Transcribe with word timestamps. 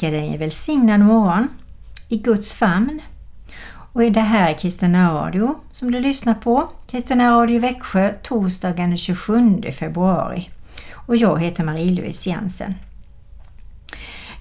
Jag 0.00 0.12
dig 0.12 0.28
en 0.28 0.38
välsignad 0.38 1.00
morgon 1.00 1.48
i 2.08 2.18
Guds 2.18 2.54
famn. 2.54 3.00
Och 3.92 4.12
det 4.12 4.20
här 4.20 4.50
är 4.50 4.54
Kristina 4.54 5.14
Radio 5.14 5.54
som 5.72 5.90
du 5.90 6.00
lyssnar 6.00 6.34
på. 6.34 6.68
Kristina 6.86 7.30
Radio 7.30 7.60
Växjö 7.60 8.12
torsdagen 8.22 8.88
den 8.90 8.98
27 8.98 9.62
februari. 9.78 10.50
Och 10.92 11.16
jag 11.16 11.40
heter 11.40 11.64
Marie-Louise 11.64 12.30
Jensen. 12.30 12.74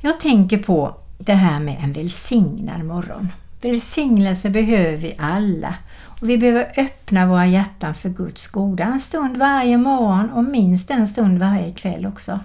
Jag 0.02 0.20
tänker 0.20 0.58
på 0.58 0.96
det 1.18 1.34
här 1.34 1.60
med 1.60 1.78
en 1.84 1.94
välsignad 1.94 2.86
morgon. 2.86 3.32
Välsignelse 3.62 4.50
behöver 4.50 4.98
vi 4.98 5.16
alla 5.20 5.76
och 6.04 6.30
vi 6.30 6.38
behöver 6.38 6.74
öppna 6.78 7.28
våra 7.28 7.48
hjärtan 7.48 7.96
för 7.96 8.10
Guds 8.10 8.48
goda 8.48 8.84
en 8.84 9.00
stund 9.00 9.38
varje 9.38 9.78
morgon 9.78 10.30
och 10.30 10.44
minst 10.44 10.92
en 10.92 11.08
stund 11.08 11.40
varje 11.40 11.74
kväll 11.74 12.06
också. 12.06 12.40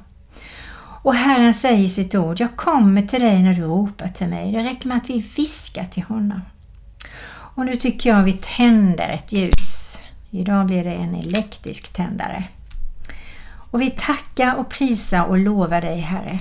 Och 1.02 1.14
Herren 1.14 1.54
säger 1.54 1.84
i 1.84 1.88
sitt 1.88 2.14
ord, 2.14 2.40
jag 2.40 2.56
kommer 2.56 3.02
till 3.02 3.20
dig 3.20 3.42
när 3.42 3.54
du 3.54 3.62
ropar 3.62 4.08
till 4.08 4.28
mig. 4.28 4.52
Det 4.52 4.64
räcker 4.64 4.88
med 4.88 4.96
att 4.96 5.10
vi 5.10 5.26
viskar 5.36 5.84
till 5.84 6.02
honom. 6.02 6.40
Och 7.54 7.66
nu 7.66 7.76
tycker 7.76 8.10
jag 8.10 8.22
vi 8.22 8.32
tänder 8.32 9.08
ett 9.08 9.32
ljus. 9.32 9.98
Idag 10.30 10.66
blir 10.66 10.84
det 10.84 10.94
en 10.94 11.14
elektrisk 11.14 11.92
tändare. 11.92 12.44
Och 13.70 13.80
vi 13.80 13.90
tackar 13.90 14.54
och 14.54 14.68
prisar 14.68 15.24
och 15.24 15.38
lovar 15.38 15.80
dig 15.80 16.00
Herre 16.00 16.38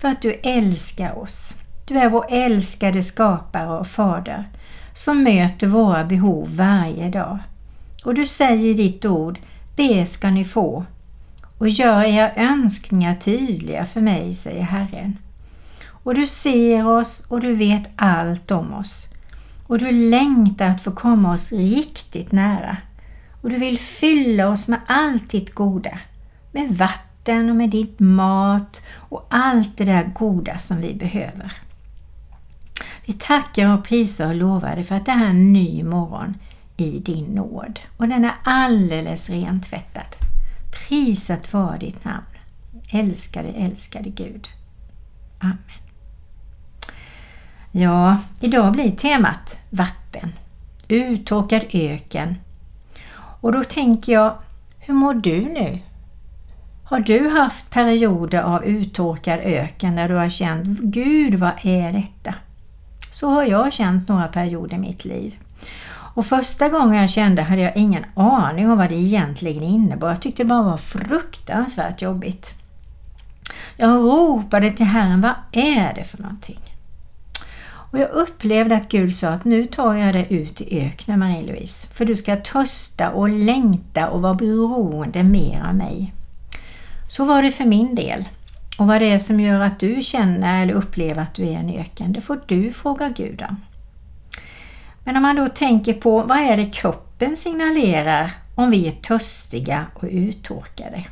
för 0.00 0.08
att 0.08 0.22
du 0.22 0.32
älskar 0.32 1.18
oss. 1.18 1.54
Du 1.84 1.98
är 1.98 2.10
vår 2.10 2.26
älskade 2.28 3.02
skapare 3.02 3.78
och 3.78 3.86
fader 3.86 4.44
som 4.94 5.22
möter 5.22 5.66
våra 5.66 6.04
behov 6.04 6.56
varje 6.56 7.08
dag. 7.08 7.38
Och 8.04 8.14
du 8.14 8.26
säger 8.26 8.66
i 8.66 8.74
ditt 8.74 9.04
ord, 9.04 9.38
be 9.76 10.06
ska 10.06 10.30
ni 10.30 10.44
få 10.44 10.84
och 11.62 11.68
gör 11.68 12.04
era 12.04 12.34
önskningar 12.34 13.14
tydliga 13.14 13.86
för 13.86 14.00
mig, 14.00 14.34
säger 14.34 14.62
Herren. 14.62 15.18
Och 15.88 16.14
du 16.14 16.26
ser 16.26 16.86
oss 16.86 17.24
och 17.28 17.40
du 17.40 17.54
vet 17.54 17.82
allt 17.96 18.50
om 18.50 18.74
oss. 18.74 19.08
Och 19.66 19.78
du 19.78 19.92
längtar 19.92 20.66
att 20.66 20.82
få 20.82 20.90
komma 20.90 21.32
oss 21.32 21.52
riktigt 21.52 22.32
nära. 22.32 22.76
Och 23.42 23.50
du 23.50 23.56
vill 23.56 23.78
fylla 23.78 24.48
oss 24.48 24.68
med 24.68 24.80
allt 24.86 25.30
ditt 25.30 25.54
goda. 25.54 25.98
Med 26.52 26.70
vatten 26.78 27.50
och 27.50 27.56
med 27.56 27.70
ditt 27.70 28.00
mat 28.00 28.80
och 28.94 29.26
allt 29.30 29.76
det 29.76 29.84
där 29.84 30.04
goda 30.14 30.58
som 30.58 30.80
vi 30.80 30.94
behöver. 30.94 31.52
Vi 33.06 33.12
tackar 33.12 33.74
och 33.74 33.84
prisar 33.84 34.28
och 34.28 34.34
lovar 34.34 34.74
dig 34.74 34.84
för 34.84 34.94
att 34.94 35.06
det 35.06 35.12
här 35.12 35.26
är 35.26 35.30
en 35.30 35.52
ny 35.52 35.82
morgon 35.82 36.34
i 36.76 36.98
din 36.98 37.24
nåd. 37.24 37.80
Och 37.96 38.08
den 38.08 38.24
är 38.24 38.34
alldeles 38.44 39.30
rentvättad. 39.30 40.31
Prisat 40.88 41.52
vara 41.52 41.78
ditt 41.78 42.04
namn. 42.04 42.26
Älskade, 42.90 43.48
älskade 43.48 44.10
Gud. 44.10 44.48
Amen. 45.38 45.58
Ja, 47.72 48.18
idag 48.40 48.72
blir 48.72 48.90
temat 48.90 49.58
vatten. 49.70 50.32
Uttorkad 50.88 51.62
öken. 51.72 52.34
Och 53.40 53.52
då 53.52 53.64
tänker 53.64 54.12
jag, 54.12 54.34
hur 54.78 54.94
mår 54.94 55.14
du 55.14 55.40
nu? 55.40 55.78
Har 56.84 57.00
du 57.00 57.28
haft 57.28 57.70
perioder 57.70 58.42
av 58.42 58.64
uttorkad 58.64 59.40
öken 59.40 59.96
där 59.96 60.08
du 60.08 60.14
har 60.14 60.28
känt, 60.28 60.78
Gud 60.80 61.34
vad 61.34 61.52
är 61.62 61.92
detta? 61.92 62.34
Så 63.12 63.30
har 63.30 63.44
jag 63.44 63.72
känt 63.72 64.08
några 64.08 64.28
perioder 64.28 64.76
i 64.76 64.80
mitt 64.80 65.04
liv. 65.04 65.41
Och 66.14 66.26
första 66.26 66.68
gången 66.68 67.00
jag 67.00 67.10
kände 67.10 67.42
hade 67.42 67.62
jag 67.62 67.76
ingen 67.76 68.04
aning 68.14 68.70
om 68.70 68.78
vad 68.78 68.88
det 68.88 68.94
egentligen 68.94 69.62
innebar. 69.62 70.08
Jag 70.08 70.22
tyckte 70.22 70.42
det 70.42 70.48
bara 70.48 70.62
var 70.62 70.76
fruktansvärt 70.76 72.02
jobbigt. 72.02 72.50
Jag 73.76 73.90
ropade 73.90 74.70
till 74.72 74.86
Herren, 74.86 75.20
vad 75.20 75.34
är 75.52 75.94
det 75.94 76.04
för 76.04 76.22
någonting? 76.22 76.60
Och 77.92 77.98
jag 77.98 78.10
upplevde 78.10 78.76
att 78.76 78.88
Gud 78.88 79.14
sa 79.14 79.28
att 79.28 79.44
nu 79.44 79.66
tar 79.66 79.94
jag 79.94 80.14
dig 80.14 80.26
ut 80.30 80.60
i 80.60 80.80
öknen 80.80 81.18
Marie-Louise. 81.18 81.86
För 81.94 82.04
du 82.04 82.16
ska 82.16 82.36
törsta 82.36 83.10
och 83.10 83.28
längta 83.28 84.08
och 84.08 84.22
vara 84.22 84.34
beroende 84.34 85.22
mer 85.22 85.64
av 85.68 85.74
mig. 85.74 86.14
Så 87.08 87.24
var 87.24 87.42
det 87.42 87.50
för 87.50 87.64
min 87.64 87.94
del. 87.94 88.28
Och 88.78 88.86
vad 88.86 89.00
det 89.00 89.10
är 89.10 89.18
som 89.18 89.40
gör 89.40 89.60
att 89.60 89.80
du 89.80 90.02
känner 90.02 90.62
eller 90.62 90.74
upplever 90.74 91.22
att 91.22 91.34
du 91.34 91.42
är 91.42 91.52
en 91.52 91.70
öken, 91.70 92.12
det 92.12 92.20
får 92.20 92.40
du 92.46 92.72
fråga 92.72 93.08
Gud 93.08 93.42
om. 93.48 93.56
Men 95.04 95.16
om 95.16 95.22
man 95.22 95.36
då 95.36 95.48
tänker 95.48 95.94
på 95.94 96.22
vad 96.22 96.38
är 96.38 96.56
det 96.56 96.70
kroppen 96.70 97.36
signalerar 97.36 98.30
om 98.54 98.70
vi 98.70 98.86
är 98.86 98.90
törstiga 98.90 99.86
och 99.94 100.08
uttorkade? 100.10 101.04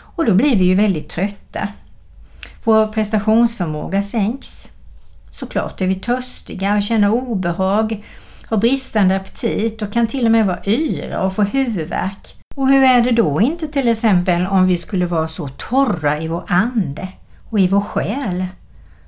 Och 0.00 0.24
då 0.24 0.34
blir 0.34 0.56
vi 0.56 0.64
ju 0.64 0.74
väldigt 0.74 1.08
trötta. 1.08 1.68
Vår 2.64 2.86
prestationsförmåga 2.86 4.02
sänks. 4.02 4.68
Såklart 5.32 5.80
är 5.80 5.86
vi 5.86 5.94
törstiga 5.94 6.76
och 6.76 6.82
känner 6.82 7.10
obehag, 7.10 8.04
har 8.46 8.56
bristande 8.56 9.16
aptit 9.16 9.82
och 9.82 9.92
kan 9.92 10.06
till 10.06 10.26
och 10.26 10.32
med 10.32 10.46
vara 10.46 10.64
yra 10.64 11.20
och 11.20 11.34
få 11.34 11.42
huvudvärk. 11.42 12.36
Och 12.56 12.68
hur 12.68 12.84
är 12.84 13.00
det 13.00 13.12
då 13.12 13.40
inte 13.40 13.66
till 13.66 13.88
exempel 13.88 14.46
om 14.46 14.66
vi 14.66 14.76
skulle 14.76 15.06
vara 15.06 15.28
så 15.28 15.48
torra 15.48 16.20
i 16.20 16.28
vår 16.28 16.44
ande 16.48 17.08
och 17.50 17.60
i 17.60 17.68
vår 17.68 17.80
själ? 17.80 18.46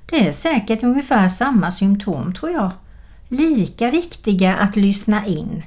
Det 0.05 0.27
är 0.27 0.33
säkert 0.33 0.83
ungefär 0.83 1.27
samma 1.27 1.71
symptom 1.71 2.33
tror 2.33 2.51
jag 2.51 2.71
lika 3.31 3.91
viktiga 3.91 4.55
att 4.55 4.75
lyssna 4.75 5.27
in. 5.27 5.63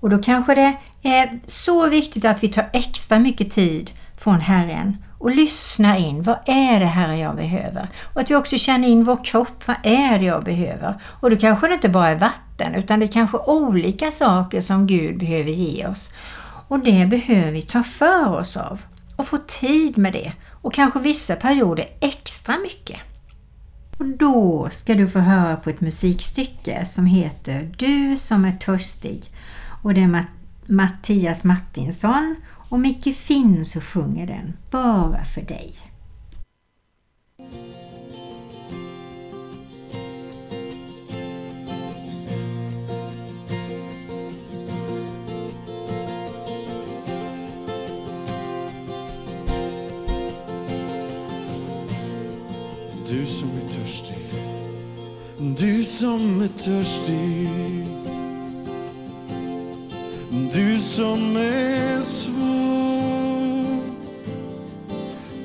Och 0.00 0.10
då 0.10 0.18
kanske 0.18 0.54
det 0.54 0.76
är 1.02 1.40
så 1.46 1.88
viktigt 1.88 2.24
att 2.24 2.42
vi 2.42 2.48
tar 2.48 2.70
extra 2.72 3.18
mycket 3.18 3.50
tid 3.52 3.90
från 4.18 4.40
Herren 4.40 4.96
och 5.18 5.30
lyssnar 5.30 5.96
in. 5.96 6.22
Vad 6.22 6.38
är 6.46 6.80
det 6.80 6.86
här 6.86 7.14
jag 7.14 7.36
behöver? 7.36 7.88
Och 8.14 8.20
att 8.20 8.30
vi 8.30 8.34
också 8.34 8.58
känner 8.58 8.88
in 8.88 9.04
vår 9.04 9.24
kropp. 9.24 9.66
Vad 9.66 9.76
är 9.82 10.18
det 10.18 10.24
jag 10.24 10.44
behöver? 10.44 10.94
Och 11.20 11.30
då 11.30 11.36
kanske 11.36 11.68
det 11.68 11.74
inte 11.74 11.88
bara 11.88 12.08
är 12.08 12.18
vatten 12.18 12.74
utan 12.74 13.00
det 13.00 13.06
är 13.06 13.12
kanske 13.12 13.38
olika 13.38 14.10
saker 14.10 14.60
som 14.60 14.86
Gud 14.86 15.18
behöver 15.18 15.50
ge 15.50 15.86
oss. 15.86 16.10
Och 16.68 16.78
det 16.78 17.06
behöver 17.06 17.52
vi 17.52 17.62
ta 17.62 17.82
för 17.82 18.38
oss 18.38 18.56
av 18.56 18.80
och 19.16 19.28
få 19.28 19.38
tid 19.38 19.98
med 19.98 20.12
det 20.12 20.32
och 20.62 20.74
kanske 20.74 20.98
vissa 20.98 21.36
perioder 21.36 21.88
extra 22.00 22.56
mycket. 22.58 23.00
Och 23.98 24.06
då 24.06 24.68
ska 24.72 24.94
du 24.94 25.08
få 25.08 25.18
höra 25.18 25.56
på 25.56 25.70
ett 25.70 25.80
musikstycke 25.80 26.84
som 26.84 27.06
heter 27.06 27.74
Du 27.78 28.16
som 28.16 28.44
är 28.44 28.56
törstig. 28.56 29.30
Och 29.82 29.94
det 29.94 30.02
är 30.02 30.26
Mattias 30.66 31.44
Martinsson 31.44 32.36
och 32.68 32.80
Micke 32.80 33.16
Finn 33.16 33.64
så 33.64 33.80
sjunger 33.80 34.26
den 34.26 34.52
Bara 34.70 35.24
för 35.24 35.42
dig. 35.42 35.78
Du 55.58 55.84
som 55.84 56.42
är 56.42 56.48
törstig. 56.48 57.48
Du 60.52 60.78
som 60.78 61.36
är 61.36 62.00
svår. 62.00 63.66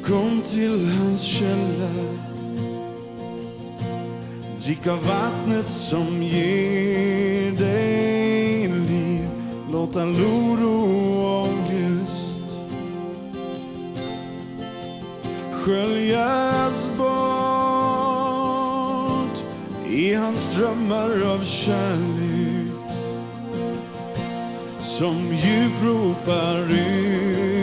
Kom 0.05 0.41
till 0.41 0.89
hans 0.89 1.21
källa. 1.21 1.89
Drick 4.59 4.87
av 4.87 5.05
vattnet 5.05 5.67
som 5.67 6.23
ger 6.23 7.51
dig 7.51 8.67
liv. 8.67 9.29
Låt 9.71 9.95
all 9.95 10.15
oro 10.15 10.81
och 11.17 11.47
ångest 11.47 12.59
sköljas 15.51 16.89
bort 16.97 17.30
i 20.11 20.15
hans 20.15 20.55
drömmar 20.55 21.33
av 21.33 21.43
kärlek 21.43 22.71
som 24.79 25.17
djup 25.17 25.83
ropar 25.83 26.71
ut. 26.71 27.60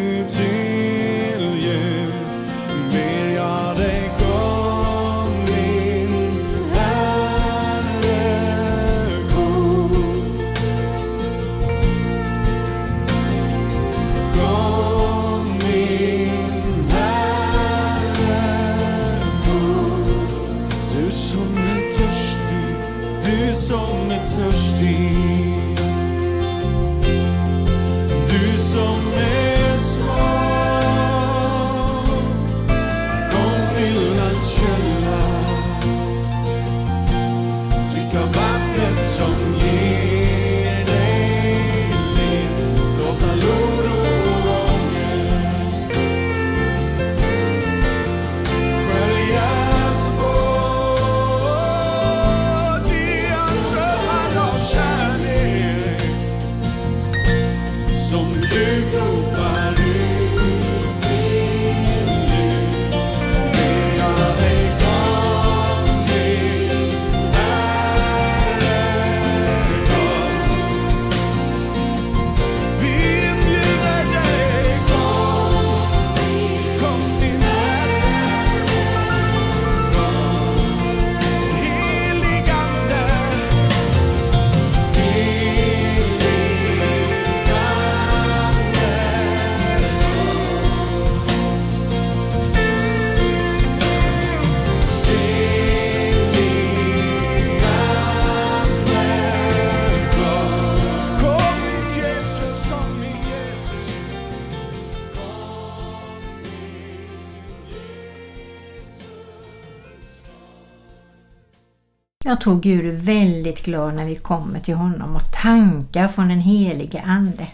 Jag 112.29 112.41
tror 112.41 112.61
Gud 112.61 112.87
är 112.87 112.91
väldigt 112.91 113.65
glad 113.65 113.95
när 113.95 114.05
vi 114.05 114.15
kommer 114.15 114.61
till 114.61 114.75
honom 114.75 115.17
och 115.17 115.33
tankar 115.43 116.09
från 116.09 116.29
den 116.29 116.41
helige 116.41 117.03
Ande. 117.03 117.47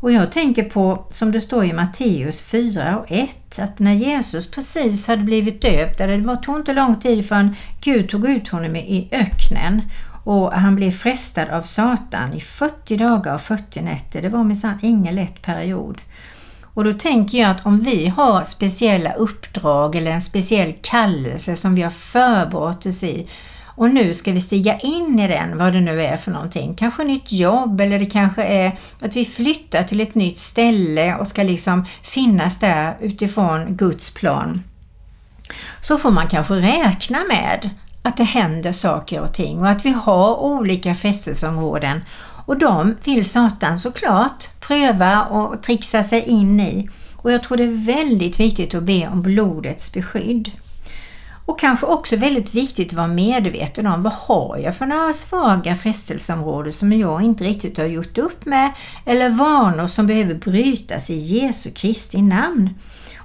Och 0.00 0.12
jag 0.12 0.32
tänker 0.32 0.62
på, 0.64 1.04
som 1.10 1.32
det 1.32 1.40
står 1.40 1.64
i 1.64 1.72
Matteus 1.72 2.42
4 2.42 2.98
och 2.98 3.06
1, 3.08 3.58
att 3.58 3.78
när 3.78 3.92
Jesus 3.92 4.50
precis 4.50 5.06
hade 5.06 5.22
blivit 5.22 5.62
döpt, 5.62 5.98
det 5.98 6.16
var, 6.16 6.36
tog 6.36 6.56
inte 6.56 6.72
lång 6.72 7.00
tid 7.00 7.28
förrän 7.28 7.56
Gud 7.80 8.08
tog 8.08 8.28
ut 8.28 8.48
honom 8.48 8.76
i 8.76 9.08
öknen 9.12 9.82
och 10.24 10.52
han 10.52 10.76
blev 10.76 10.90
frestad 10.90 11.48
av 11.48 11.62
Satan 11.62 12.32
i 12.32 12.40
40 12.40 12.96
dagar 12.96 13.34
och 13.34 13.40
40 13.40 13.80
nätter. 13.80 14.22
Det 14.22 14.28
var 14.28 14.44
minsann 14.44 14.78
ingen 14.82 15.14
lätt 15.14 15.42
period. 15.42 16.00
Och 16.78 16.84
då 16.84 16.92
tänker 16.92 17.38
jag 17.38 17.50
att 17.50 17.66
om 17.66 17.80
vi 17.80 18.08
har 18.08 18.44
speciella 18.44 19.12
uppdrag 19.12 19.94
eller 19.94 20.10
en 20.10 20.22
speciell 20.22 20.74
kallelse 20.82 21.56
som 21.56 21.74
vi 21.74 21.82
har 21.82 21.90
förberett 21.90 22.86
oss 22.86 23.02
i 23.02 23.28
och 23.64 23.90
nu 23.90 24.14
ska 24.14 24.32
vi 24.32 24.40
stiga 24.40 24.78
in 24.78 25.18
i 25.18 25.28
den, 25.28 25.58
vad 25.58 25.72
det 25.72 25.80
nu 25.80 26.02
är 26.02 26.16
för 26.16 26.30
någonting. 26.30 26.74
Kanske 26.74 27.04
nytt 27.04 27.32
jobb 27.32 27.80
eller 27.80 27.98
det 27.98 28.06
kanske 28.06 28.42
är 28.42 28.78
att 29.00 29.16
vi 29.16 29.24
flyttar 29.24 29.82
till 29.82 30.00
ett 30.00 30.14
nytt 30.14 30.38
ställe 30.38 31.16
och 31.16 31.26
ska 31.26 31.42
liksom 31.42 31.84
finnas 32.02 32.58
där 32.58 32.96
utifrån 33.00 33.76
Guds 33.76 34.14
plan. 34.14 34.62
Så 35.80 35.98
får 35.98 36.10
man 36.10 36.28
kanske 36.28 36.54
räkna 36.54 37.18
med 37.28 37.70
att 38.02 38.16
det 38.16 38.24
händer 38.24 38.72
saker 38.72 39.20
och 39.20 39.34
ting 39.34 39.60
och 39.60 39.68
att 39.68 39.84
vi 39.84 39.90
har 39.90 40.36
olika 40.36 40.94
fästelseområden 40.94 42.00
och 42.48 42.58
de 42.58 42.96
vill 43.04 43.30
Satan 43.30 43.78
såklart 43.78 44.48
pröva 44.60 45.24
och 45.24 45.62
trixa 45.62 46.04
sig 46.04 46.22
in 46.22 46.60
i. 46.60 46.88
Och 47.16 47.32
jag 47.32 47.42
tror 47.42 47.56
det 47.56 47.64
är 47.64 47.86
väldigt 47.86 48.40
viktigt 48.40 48.74
att 48.74 48.82
be 48.82 49.08
om 49.08 49.22
blodets 49.22 49.92
beskydd. 49.92 50.50
Och 51.44 51.60
kanske 51.60 51.86
också 51.86 52.16
väldigt 52.16 52.54
viktigt 52.54 52.88
att 52.88 52.96
vara 52.96 53.06
medveten 53.06 53.86
om 53.86 54.02
vad 54.02 54.12
har 54.12 54.58
jag 54.58 54.76
för 54.76 54.86
några 54.86 55.12
svaga 55.12 55.76
frestelseområden 55.76 56.72
som 56.72 56.92
jag 56.92 57.22
inte 57.22 57.44
riktigt 57.44 57.78
har 57.78 57.84
gjort 57.84 58.18
upp 58.18 58.46
med 58.46 58.72
eller 59.06 59.30
vanor 59.30 59.86
som 59.86 60.06
behöver 60.06 60.34
brytas 60.34 61.10
i 61.10 61.16
Jesu 61.16 61.70
Kristi 61.70 62.22
namn. 62.22 62.70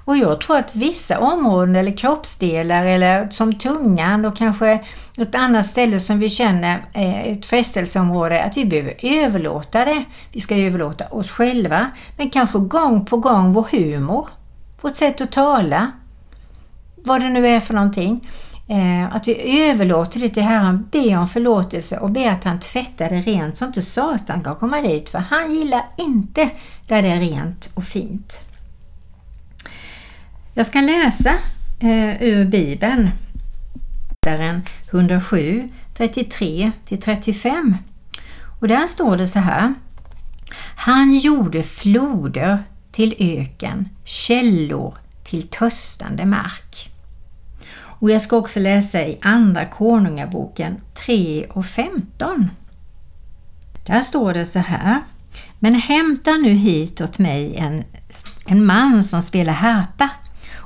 Och 0.04 0.16
jag 0.16 0.40
tror 0.40 0.56
att 0.56 0.76
vissa 0.76 1.18
områden 1.18 1.76
eller 1.76 1.96
kroppsdelar 1.96 2.86
eller 2.86 3.28
som 3.30 3.58
tungan 3.58 4.24
och 4.24 4.36
kanske 4.36 4.84
något 5.16 5.34
annat 5.34 5.66
ställe 5.66 6.00
som 6.00 6.18
vi 6.18 6.28
känner 6.28 6.84
är 6.92 7.32
ett 7.32 7.46
frestelseområde 7.46 8.44
att 8.44 8.56
vi 8.56 8.64
behöver 8.64 8.94
överlåta 9.02 9.84
det. 9.84 10.04
Vi 10.32 10.40
ska 10.40 10.56
överlåta 10.56 11.04
oss 11.06 11.30
själva 11.30 11.90
men 12.16 12.30
kanske 12.30 12.58
gång 12.58 13.06
på 13.06 13.16
gång 13.16 13.52
vår 13.52 13.68
humor, 13.70 14.28
vårt 14.80 14.96
sätt 14.96 15.20
att 15.20 15.32
tala, 15.32 15.92
vad 16.96 17.20
det 17.20 17.28
nu 17.28 17.46
är 17.48 17.60
för 17.60 17.74
någonting. 17.74 18.28
Eh, 18.68 19.16
att 19.16 19.28
vi 19.28 19.60
överlåter 19.68 20.20
det 20.20 20.28
till 20.28 20.42
Herren, 20.42 20.88
be 20.92 21.16
om 21.16 21.28
förlåtelse 21.28 21.98
och 21.98 22.10
be 22.10 22.32
att 22.32 22.44
han 22.44 22.60
tvättar 22.60 23.10
det 23.10 23.20
rent 23.20 23.56
så 23.56 23.64
inte 23.64 23.82
Satan 23.82 24.44
kan 24.44 24.56
komma 24.56 24.80
dit 24.80 25.08
för 25.08 25.18
han 25.18 25.54
gillar 25.54 25.82
inte 25.96 26.50
där 26.86 27.02
det 27.02 27.08
är 27.08 27.20
rent 27.20 27.72
och 27.74 27.84
fint. 27.84 28.44
Jag 30.56 30.66
ska 30.66 30.80
läsa 30.80 31.34
eh, 31.80 32.22
ur 32.22 32.44
Bibeln. 32.44 33.10
107, 34.90 35.68
33 35.94 36.72
35. 37.04 37.76
Och 38.60 38.68
där 38.68 38.86
står 38.86 39.16
det 39.16 39.28
så 39.28 39.38
här. 39.38 39.74
Han 40.76 41.18
gjorde 41.18 41.62
floder 41.62 42.64
till 42.92 43.14
öken, 43.18 43.88
källor 44.04 44.94
till 45.24 45.48
töstande 45.48 46.24
mark. 46.24 46.90
Och 48.00 48.10
jag 48.10 48.22
ska 48.22 48.36
också 48.36 48.60
läsa 48.60 49.06
i 49.06 49.18
Andra 49.22 49.66
Konungaboken 49.66 50.76
3 51.06 51.46
och 51.46 51.66
15. 51.66 52.50
Där 53.86 54.00
står 54.00 54.34
det 54.34 54.46
så 54.46 54.58
här. 54.58 55.02
Men 55.58 55.74
hämta 55.74 56.30
nu 56.30 56.50
hit 56.50 57.00
åt 57.00 57.18
mig 57.18 57.56
en, 57.56 57.84
en 58.46 58.66
man 58.66 59.04
som 59.04 59.22
spelar 59.22 59.52
harpa 59.52 60.10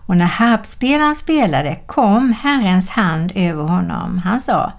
och 0.08 0.16
när 0.16 0.26
harpspelaren 0.26 1.14
spelade 1.14 1.76
kom 1.86 2.32
Herrens 2.32 2.88
hand 2.88 3.32
över 3.34 3.62
honom. 3.62 4.18
Han 4.18 4.40
sa 4.40 4.72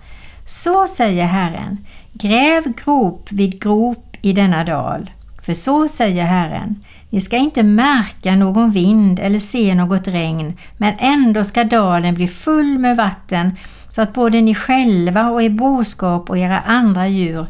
Så 0.45 0.87
säger 0.87 1.25
Herren, 1.25 1.85
gräv 2.13 2.63
grop 2.83 3.31
vid 3.31 3.61
grop 3.61 4.17
i 4.21 4.33
denna 4.33 4.63
dal. 4.63 5.11
För 5.43 5.53
så 5.53 5.87
säger 5.87 6.25
Herren, 6.25 6.83
ni 7.09 7.21
ska 7.21 7.37
inte 7.37 7.63
märka 7.63 8.35
någon 8.35 8.71
vind 8.71 9.19
eller 9.19 9.39
se 9.39 9.75
något 9.75 10.07
regn, 10.07 10.57
men 10.77 10.93
ändå 10.99 11.43
ska 11.43 11.63
dalen 11.63 12.15
bli 12.15 12.27
full 12.27 12.77
med 12.79 12.97
vatten 12.97 13.57
så 13.89 14.01
att 14.01 14.13
både 14.13 14.41
ni 14.41 14.55
själva 14.55 15.29
och 15.29 15.43
er 15.43 15.49
boskap 15.49 16.29
och 16.29 16.37
era 16.37 16.59
andra 16.59 17.07
djur 17.07 17.45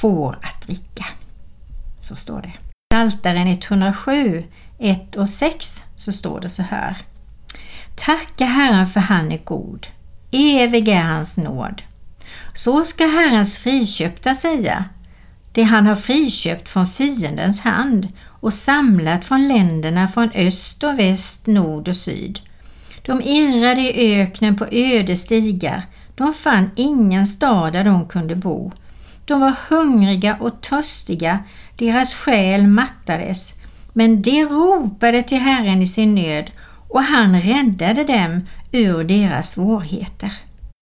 får 0.00 0.38
att 0.42 0.66
dricka. 0.66 1.04
Så 1.98 2.16
står 2.16 2.42
det. 2.42 2.52
Psaltaren 2.90 3.48
107, 3.48 4.44
1 4.78 5.16
och 5.16 5.30
6 5.30 5.82
så 5.96 6.12
står 6.12 6.40
det 6.40 6.50
så 6.50 6.62
här. 6.62 6.96
Tacka 8.04 8.44
Herren 8.44 8.86
för 8.86 9.00
han 9.00 9.32
är 9.32 9.40
god. 9.44 9.86
Evig 10.30 10.88
är 10.88 11.02
hans 11.02 11.36
nåd. 11.36 11.82
Så 12.54 12.84
ska 12.84 13.06
Herrens 13.06 13.58
friköpta 13.58 14.34
säga. 14.34 14.84
Det 15.52 15.62
han 15.62 15.86
har 15.86 15.94
friköpt 15.94 16.68
från 16.68 16.86
fiendens 16.86 17.60
hand 17.60 18.08
och 18.26 18.54
samlat 18.54 19.24
från 19.24 19.48
länderna 19.48 20.08
från 20.08 20.30
öst 20.34 20.84
och 20.84 20.98
väst, 20.98 21.46
nord 21.46 21.88
och 21.88 21.96
syd. 21.96 22.40
De 23.02 23.22
irrade 23.22 23.80
i 23.80 24.20
öknen 24.20 24.56
på 24.56 24.66
öde 24.70 25.16
stigar. 25.16 25.86
De 26.14 26.34
fann 26.34 26.70
ingen 26.76 27.26
stad 27.26 27.72
där 27.72 27.84
de 27.84 28.08
kunde 28.08 28.36
bo. 28.36 28.72
De 29.24 29.40
var 29.40 29.54
hungriga 29.68 30.36
och 30.40 30.60
törstiga, 30.60 31.38
deras 31.76 32.14
själ 32.14 32.66
mattades. 32.66 33.52
Men 33.92 34.22
de 34.22 34.44
ropade 34.44 35.22
till 35.22 35.38
Herren 35.38 35.82
i 35.82 35.86
sin 35.86 36.14
nöd 36.14 36.50
och 36.88 37.02
han 37.02 37.40
räddade 37.40 38.04
dem 38.04 38.48
ur 38.72 39.04
deras 39.04 39.50
svårigheter. 39.50 40.32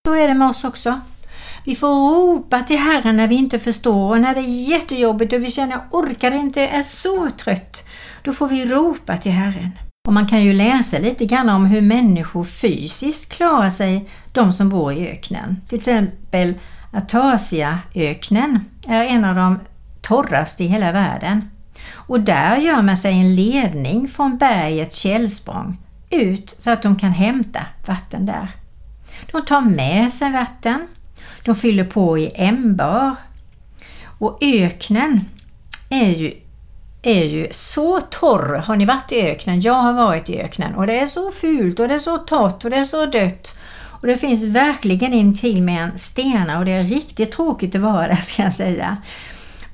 Så 0.06 0.14
är 0.14 0.28
det 0.28 0.35
med 0.35 0.49
oss 0.49 0.64
också. 0.64 1.00
Vi 1.64 1.76
får 1.76 1.88
ropa 1.88 2.62
till 2.62 2.78
Herren 2.78 3.16
när 3.16 3.28
vi 3.28 3.35
inte 3.35 3.59
förstår 3.59 4.11
och 4.11 4.21
när 4.21 4.35
det 4.35 4.40
är 4.40 4.71
jättejobbigt 4.71 5.32
och 5.32 5.44
vi 5.44 5.50
känner 5.50 5.76
att 5.76 5.87
orkar 5.90 6.30
inte, 6.35 6.61
är 6.61 6.82
så 6.82 7.30
trött. 7.30 7.85
Då 8.23 8.32
får 8.32 8.49
vi 8.49 8.66
ropa 8.66 9.16
till 9.16 9.32
Herren. 9.32 9.71
Och 10.09 10.12
man 10.12 10.28
kan 10.28 10.44
ju 10.44 10.52
läsa 10.52 10.99
lite 10.99 11.26
grann 11.26 11.49
om 11.49 11.66
hur 11.66 11.80
människor 11.80 12.44
fysiskt 12.44 13.28
klarar 13.28 13.71
sig, 13.71 14.09
de 14.32 14.52
som 14.52 14.68
bor 14.68 14.92
i 14.92 15.09
öknen. 15.09 15.61
Till 15.68 15.78
exempel 15.78 16.54
Atasiaöknen 16.92 18.64
är 18.88 19.04
en 19.04 19.25
av 19.25 19.35
de 19.35 19.61
torraste 20.00 20.64
i 20.64 20.66
hela 20.66 20.92
världen. 20.92 21.50
Och 21.92 22.21
där 22.21 22.56
gör 22.56 22.82
man 22.82 22.97
sig 22.97 23.21
en 23.21 23.35
ledning 23.35 24.09
från 24.09 24.38
bergets 24.38 24.97
källsprång 24.97 25.78
ut 26.12 26.54
så 26.59 26.71
att 26.71 26.83
de 26.83 26.97
kan 26.97 27.12
hämta 27.12 27.66
vatten 27.87 28.26
där. 28.26 28.49
De 29.33 29.45
tar 29.45 29.61
med 29.61 30.12
sig 30.12 30.33
vatten, 30.33 30.88
de 31.45 31.54
fyller 31.57 31.85
på 31.85 32.19
i 32.19 32.33
ämbar 32.35 33.16
och 34.19 34.38
öknen 34.40 35.25
är 35.88 36.11
ju, 36.11 36.35
är 37.02 37.25
ju 37.25 37.49
så 37.50 38.00
torr. 38.00 38.54
Har 38.54 38.76
ni 38.76 38.85
varit 38.85 39.12
i 39.12 39.21
öknen? 39.21 39.61
Jag 39.61 39.75
har 39.75 39.92
varit 39.92 40.31
i 40.31 40.40
öknen 40.40 40.75
och 40.75 40.87
det 40.87 40.99
är 40.99 41.07
så 41.07 41.33
fult 41.33 41.81
och 41.81 41.88
det 41.88 41.95
är 41.95 41.99
så 41.99 42.19
torrt 42.19 42.64
och 42.64 42.71
det 42.71 42.76
är 42.76 42.85
så 42.85 43.07
dött. 43.07 43.59
Och 44.02 44.07
det 44.07 44.16
finns 44.16 44.42
verkligen 44.42 45.12
intill 45.12 45.62
med 45.62 45.85
en 45.85 45.99
stenar 45.99 46.59
och 46.59 46.64
det 46.64 46.73
är 46.73 46.85
riktigt 46.85 47.33
tråkigt 47.33 47.75
att 47.75 47.81
vara 47.81 48.09
där 48.09 48.16
ska 48.16 48.42
jag 48.42 48.54
säga. 48.54 48.97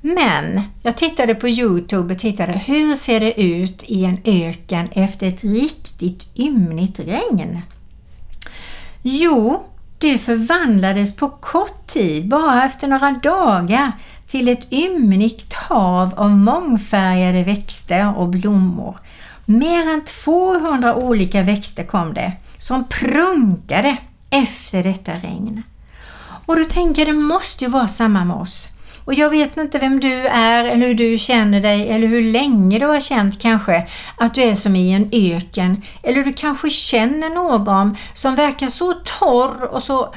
Men 0.01 0.63
jag 0.83 0.97
tittade 0.97 1.35
på 1.35 1.49
Youtube 1.49 2.15
och 2.15 2.21
tittade 2.21 2.53
hur 2.53 2.97
ser 2.97 3.21
det 3.21 3.41
ut 3.41 3.85
i 3.87 4.05
en 4.05 4.19
öken 4.25 4.89
efter 4.93 5.27
ett 5.27 5.45
riktigt 5.45 6.27
ymnigt 6.37 7.01
regn? 7.01 7.61
Jo, 9.03 9.63
det 9.99 10.19
förvandlades 10.19 11.17
på 11.17 11.29
kort 11.29 11.87
tid, 11.87 12.29
bara 12.29 12.65
efter 12.65 12.89
några 12.89 13.11
dagar, 13.11 13.93
till 14.31 14.49
ett 14.49 14.73
ymnigt 14.73 15.53
hav 15.53 16.15
av 16.17 16.31
mångfärgade 16.31 17.45
växter 17.45 18.19
och 18.19 18.29
blommor. 18.29 18.99
Mer 19.45 19.89
än 19.89 20.05
200 20.05 20.95
olika 20.95 21.43
växter 21.43 21.85
kom 21.85 22.15
det 22.15 22.33
som 22.59 22.85
prunkade 22.85 23.97
efter 24.31 24.83
detta 24.83 25.13
regn. 25.13 25.63
Och 26.47 26.57
då 26.57 26.65
tänker 26.65 27.07
jag 27.07 27.15
det 27.17 27.21
måste 27.21 27.65
ju 27.65 27.71
vara 27.71 27.89
samma 27.89 28.25
med 28.25 28.37
oss. 28.37 28.67
Och 29.09 29.15
jag 29.15 29.31
vet 29.31 29.57
inte 29.57 29.79
vem 29.79 30.01
du 30.01 30.27
är 30.27 30.65
eller 30.65 30.87
hur 30.87 30.95
du 30.95 31.19
känner 31.19 31.61
dig 31.61 31.89
eller 31.89 32.07
hur 32.07 32.33
länge 32.33 32.79
du 32.79 32.87
har 32.87 33.01
känt 33.01 33.41
kanske 33.41 33.89
att 34.17 34.35
du 34.35 34.43
är 34.43 34.55
som 34.55 34.77
i 34.77 34.93
en 34.93 35.09
öken. 35.13 35.83
Eller 36.03 36.25
du 36.25 36.33
kanske 36.33 36.71
känner 36.71 37.31
någon 37.31 37.97
som 38.15 38.35
verkar 38.35 38.69
så 38.69 38.93
torr 38.93 39.65
och 39.65 39.83
så 39.83 40.15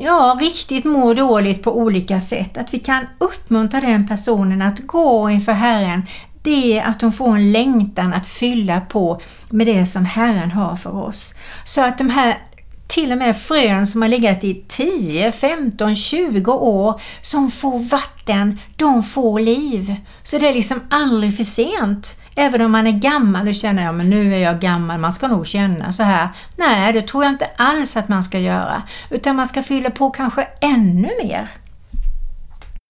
ja, 0.00 0.38
riktigt 0.40 0.84
mår 0.84 1.14
dåligt 1.14 1.62
på 1.62 1.78
olika 1.78 2.20
sätt. 2.20 2.58
Att 2.58 2.74
vi 2.74 2.78
kan 2.78 3.06
uppmuntra 3.18 3.80
den 3.80 4.08
personen 4.08 4.62
att 4.62 4.86
gå 4.86 5.30
inför 5.30 5.52
Herren. 5.52 6.06
Det 6.42 6.78
är 6.78 6.84
att 6.84 7.00
de 7.00 7.12
får 7.12 7.36
en 7.36 7.52
längtan 7.52 8.14
att 8.14 8.26
fylla 8.26 8.80
på 8.80 9.20
med 9.50 9.66
det 9.66 9.86
som 9.86 10.04
Herren 10.04 10.50
har 10.50 10.76
för 10.76 10.96
oss. 10.96 11.34
Så 11.64 11.80
att 11.80 11.98
de 11.98 12.10
här 12.10 12.38
till 12.86 13.12
och 13.12 13.18
med 13.18 13.36
frön 13.36 13.86
som 13.86 14.02
har 14.02 14.08
legat 14.08 14.44
i 14.44 14.64
10, 14.68 15.32
15, 15.32 15.96
20 15.96 16.52
år 16.52 17.00
som 17.20 17.50
får 17.50 17.78
vatten, 17.78 18.60
de 18.76 19.02
får 19.02 19.40
liv. 19.40 19.96
Så 20.22 20.38
det 20.38 20.48
är 20.48 20.54
liksom 20.54 20.80
aldrig 20.90 21.36
för 21.36 21.44
sent. 21.44 22.16
Även 22.34 22.60
om 22.60 22.72
man 22.72 22.86
är 22.86 22.92
gammal 22.92 23.48
och 23.48 23.54
känner 23.54 23.84
ja 23.84 23.92
men 23.92 24.10
nu 24.10 24.34
är 24.34 24.38
jag 24.38 24.60
gammal, 24.60 25.00
man 25.00 25.12
ska 25.12 25.28
nog 25.28 25.46
känna 25.46 25.92
så 25.92 26.02
här. 26.02 26.28
Nej, 26.56 26.92
det 26.92 27.02
tror 27.02 27.24
jag 27.24 27.32
inte 27.32 27.50
alls 27.56 27.96
att 27.96 28.08
man 28.08 28.24
ska 28.24 28.38
göra. 28.38 28.82
Utan 29.10 29.36
man 29.36 29.46
ska 29.46 29.62
fylla 29.62 29.90
på 29.90 30.10
kanske 30.10 30.48
ännu 30.60 31.10
mer. 31.24 31.48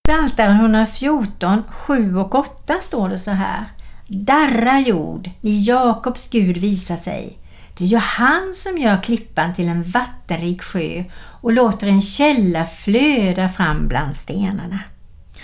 Psaltaren 0.08 0.56
114, 0.56 1.62
7 1.70 2.16
och 2.16 2.34
8 2.34 2.74
står 2.82 3.08
det 3.08 3.18
så 3.18 3.30
här. 3.30 3.64
Darra 4.08 4.80
jord, 4.80 5.30
i 5.40 5.60
Jakobs 5.64 6.30
Gud 6.30 6.56
visar 6.56 6.96
sig. 6.96 7.38
Det 7.78 7.84
är 7.84 7.88
ju 7.88 7.96
han 7.96 8.54
som 8.54 8.78
gör 8.78 9.02
klippan 9.02 9.54
till 9.54 9.68
en 9.68 9.82
vattenrik 9.82 10.62
sjö 10.62 11.04
och 11.40 11.52
låter 11.52 11.86
en 11.86 12.00
källa 12.00 12.66
flöda 12.66 13.48
fram 13.48 13.88
bland 13.88 14.16
stenarna. 14.16 14.80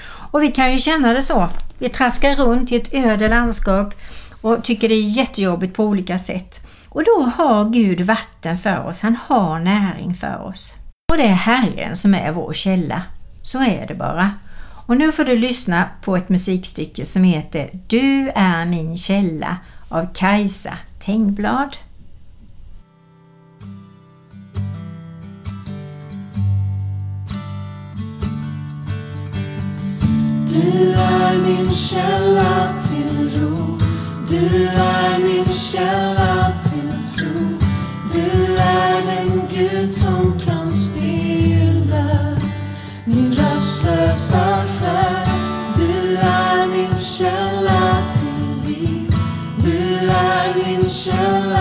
Och 0.05 0.43
vi 0.43 0.53
kan 0.53 0.73
ju 0.73 0.79
känna 0.79 1.13
det 1.13 1.23
så. 1.23 1.49
Vi 1.79 1.89
traskar 1.89 2.37
runt 2.37 2.73
i 2.73 2.77
ett 2.77 2.95
öde 2.95 3.29
landskap 3.29 3.95
och 4.41 4.65
tycker 4.65 4.89
det 4.89 4.95
är 4.95 5.09
jättejobbigt 5.09 5.77
på 5.77 5.85
olika 5.85 6.19
sätt. 6.19 6.61
Och 6.89 7.05
då 7.05 7.33
har 7.37 7.71
Gud 7.71 8.01
vatten 8.01 8.59
för 8.59 8.87
oss, 8.87 9.01
han 9.01 9.17
har 9.27 9.59
näring 9.59 10.15
för 10.15 10.43
oss. 10.43 10.75
Och 11.13 11.19
det 11.19 11.27
är 11.27 11.35
Herren 11.35 11.97
som 11.97 12.15
är 12.15 12.33
vår 12.33 12.53
källa. 12.53 13.03
Så 13.43 13.63
är 13.63 13.87
det 13.87 13.95
bara. 13.95 14.31
Och 14.87 14.97
nu 14.97 15.13
får 15.13 15.25
du 15.25 15.37
lyssna 15.37 15.89
på 16.03 16.17
ett 16.17 16.29
musikstycke 16.29 17.07
som 17.07 17.25
heter 17.25 17.71
Du 17.87 18.31
är 18.35 18.67
min 18.67 18.97
källa 18.97 19.57
av 19.89 20.15
Kajsa 20.15 20.79
Tengblad. 21.05 21.77
Du 30.63 30.93
är 30.93 31.39
min 31.39 31.71
källa 31.71 32.73
till 32.83 33.41
ro. 33.41 33.79
Du 34.29 34.67
är 34.67 35.19
min 35.19 35.55
källa 35.55 36.53
till 36.63 36.93
tro. 37.17 37.59
Du 38.13 38.57
är 38.57 39.03
den 39.07 39.43
Gud 39.51 39.93
som 39.93 40.39
kan 40.39 40.77
stilla 40.77 42.37
min 43.05 43.35
rastlösa 43.35 44.65
själ. 44.81 45.29
Du 45.77 46.17
är 46.17 46.67
min 46.67 46.97
källa 46.99 48.03
till 48.13 48.73
liv. 48.73 49.15
Du 49.63 50.09
är 50.09 50.55
min 50.55 50.85
källa 50.89 51.52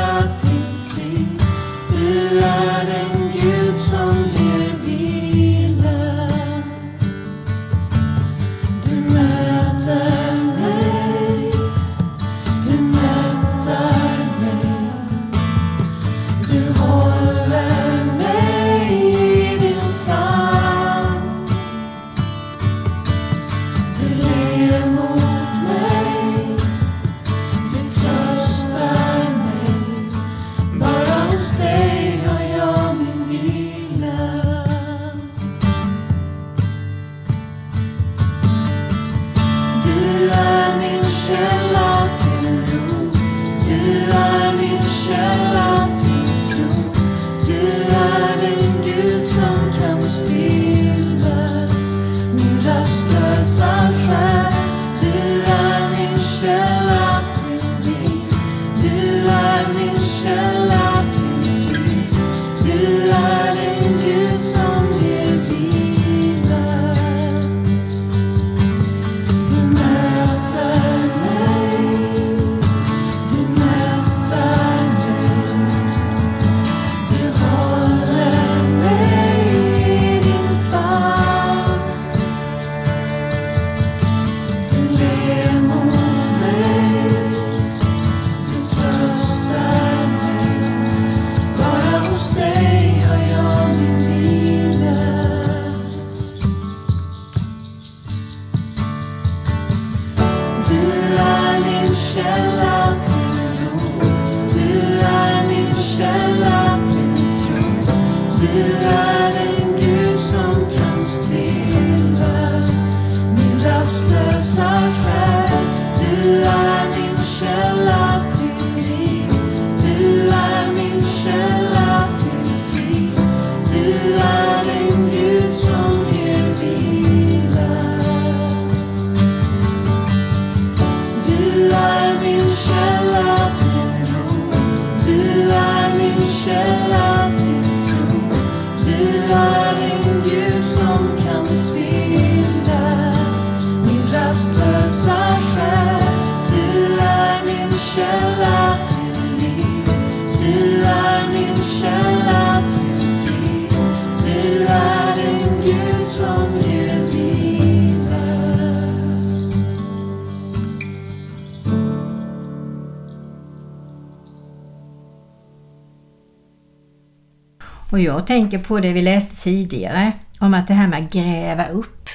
Och 168.21 168.29
jag 168.29 168.37
tänker 168.37 168.59
på 168.59 168.79
det 168.79 168.93
vi 168.93 169.01
läste 169.01 169.35
tidigare 169.35 170.13
om 170.39 170.53
att 170.53 170.67
det 170.67 170.73
här 170.73 170.87
med 170.87 171.03
att 171.03 171.13
gräva 171.13 171.67
upp. 171.67 172.09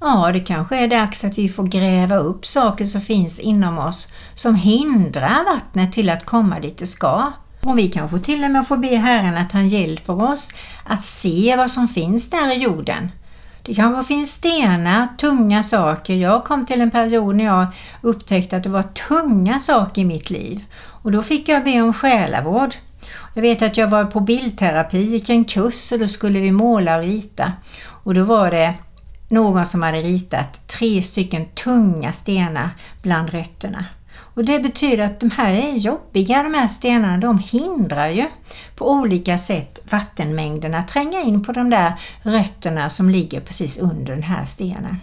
Ja, 0.00 0.30
det 0.32 0.40
kanske 0.40 0.76
är 0.76 0.88
dags 0.88 1.24
att 1.24 1.38
vi 1.38 1.48
får 1.48 1.64
gräva 1.64 2.16
upp 2.16 2.46
saker 2.46 2.84
som 2.84 3.00
finns 3.00 3.38
inom 3.38 3.78
oss 3.78 4.08
som 4.34 4.54
hindrar 4.54 5.44
vattnet 5.54 5.92
till 5.92 6.10
att 6.10 6.26
komma 6.26 6.60
dit 6.60 6.78
det 6.78 6.86
ska. 6.86 7.32
Och 7.62 7.78
vi 7.78 7.88
kanske 7.88 8.18
till 8.18 8.44
och 8.44 8.50
med 8.50 8.68
får 8.68 8.76
be 8.76 8.96
Herren 8.96 9.36
att 9.36 9.52
han 9.52 9.68
hjälper 9.68 10.22
oss 10.22 10.48
att 10.84 11.04
se 11.04 11.56
vad 11.56 11.70
som 11.70 11.88
finns 11.88 12.30
där 12.30 12.56
i 12.56 12.62
jorden. 12.62 13.10
Det 13.62 13.74
kanske 13.74 14.04
finns 14.04 14.30
stenar, 14.30 15.08
tunga 15.18 15.62
saker. 15.62 16.14
Jag 16.14 16.44
kom 16.44 16.66
till 16.66 16.80
en 16.80 16.90
period 16.90 17.36
när 17.36 17.44
jag 17.44 17.66
upptäckte 18.00 18.56
att 18.56 18.62
det 18.62 18.68
var 18.68 18.82
tunga 19.08 19.58
saker 19.58 20.02
i 20.02 20.04
mitt 20.04 20.30
liv. 20.30 20.64
Och 21.02 21.12
då 21.12 21.22
fick 21.22 21.48
jag 21.48 21.64
be 21.64 21.82
om 21.82 21.92
själavård. 21.92 22.74
Jag 23.34 23.42
vet 23.42 23.62
att 23.62 23.76
jag 23.76 23.88
var 23.88 24.04
på 24.04 24.20
bildterapi, 24.20 25.02
gick 25.02 25.28
en 25.28 25.44
kurs 25.44 25.92
och 25.92 25.98
då 25.98 26.08
skulle 26.08 26.40
vi 26.40 26.52
måla 26.52 26.96
och 26.96 27.02
rita. 27.02 27.52
Och 27.88 28.14
då 28.14 28.24
var 28.24 28.50
det 28.50 28.74
någon 29.28 29.66
som 29.66 29.82
hade 29.82 29.98
ritat 29.98 30.66
tre 30.66 31.02
stycken 31.02 31.46
tunga 31.46 32.12
stenar 32.12 32.70
bland 33.02 33.30
rötterna. 33.30 33.84
Och 34.36 34.44
det 34.44 34.58
betyder 34.58 35.04
att 35.04 35.20
de 35.20 35.30
här 35.30 35.54
är 35.54 35.72
jobbiga, 35.72 36.42
de 36.42 36.54
här 36.54 36.68
stenarna, 36.68 37.18
de 37.18 37.38
hindrar 37.38 38.08
ju 38.08 38.26
på 38.76 38.90
olika 38.90 39.38
sätt 39.38 39.78
vattenmängderna 39.90 40.78
att 40.78 40.88
tränga 40.88 41.22
in 41.22 41.44
på 41.44 41.52
de 41.52 41.70
där 41.70 41.92
rötterna 42.22 42.90
som 42.90 43.10
ligger 43.10 43.40
precis 43.40 43.76
under 43.78 44.12
den 44.12 44.22
här 44.22 44.44
stenen. 44.44 44.96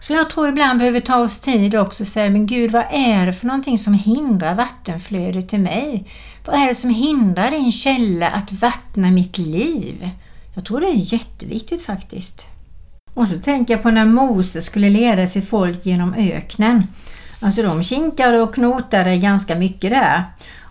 Så 0.00 0.12
jag 0.12 0.30
tror 0.30 0.48
ibland 0.48 0.78
behöver 0.78 1.00
ta 1.00 1.16
oss 1.16 1.40
tid 1.40 1.74
också 1.74 2.02
och 2.02 2.08
säga, 2.08 2.30
men 2.30 2.46
Gud 2.46 2.70
vad 2.70 2.84
är 2.90 3.26
det 3.26 3.32
för 3.32 3.46
någonting 3.46 3.78
som 3.78 3.94
hindrar 3.94 4.54
vattenflödet 4.54 5.48
till 5.48 5.60
mig? 5.60 6.04
Vad 6.50 6.60
är 6.60 6.68
det 6.68 6.74
som 6.74 6.90
hindrar 6.90 7.50
din 7.50 7.72
källa 7.72 8.30
att 8.30 8.52
vattna 8.52 9.10
mitt 9.10 9.38
liv? 9.38 10.10
Jag 10.54 10.64
tror 10.64 10.80
det 10.80 10.86
är 10.86 11.12
jätteviktigt 11.12 11.82
faktiskt. 11.82 12.46
Och 13.14 13.28
så 13.28 13.38
tänker 13.38 13.74
jag 13.74 13.82
på 13.82 13.90
när 13.90 14.04
Mose 14.04 14.62
skulle 14.62 14.90
leda 14.90 15.26
sitt 15.26 15.48
folk 15.48 15.86
genom 15.86 16.14
öknen. 16.14 16.86
Alltså 17.40 17.62
de 17.62 17.82
kinkade 17.82 18.40
och 18.40 18.54
knotade 18.54 19.16
ganska 19.16 19.54
mycket 19.56 19.90
där. 19.90 20.24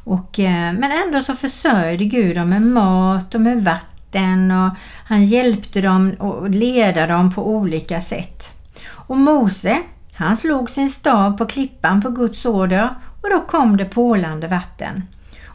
Och, 0.04 0.40
eh, 0.40 0.74
men 0.74 0.92
ändå 0.92 1.22
så 1.22 1.36
försörjde 1.36 2.06
Gud 2.06 2.36
dem 2.36 2.50
med 2.50 2.62
mat 2.62 3.36
och 3.36 3.42
med 3.42 3.64
vatten 3.64 4.52
och 4.52 4.70
han 5.06 5.24
hjälpte 5.24 5.82
dem 5.82 6.14
och 6.20 6.50
ledde 6.50 7.08
dem 7.08 7.34
på 7.34 7.48
olika 7.48 8.02
sätt. 8.02 8.44
Och 8.92 9.18
Mose, 9.18 9.80
han 10.14 10.38
slog 10.38 10.70
sin 10.70 10.90
stav 10.90 11.38
på 11.38 11.46
klippan 11.46 12.02
på 12.02 12.10
Guds 12.10 12.46
order 12.46 12.90
och 13.22 13.30
då 13.30 13.42
kom 13.48 13.78
det 13.78 13.86
pålande 13.86 14.48
vatten. 14.48 15.04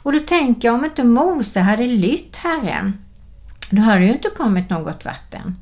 Och 0.05 0.13
då 0.13 0.19
tänker 0.19 0.69
jag 0.69 0.75
om 0.75 0.85
inte 0.85 1.05
Mose 1.05 1.61
hade 1.61 1.87
lytt 1.87 2.37
Herren, 2.37 2.99
då 3.71 3.83
hade 3.83 4.01
det 4.01 4.07
ju 4.07 4.13
inte 4.13 4.31
kommit 4.31 4.71
något 4.71 5.05
vatten. 5.05 5.57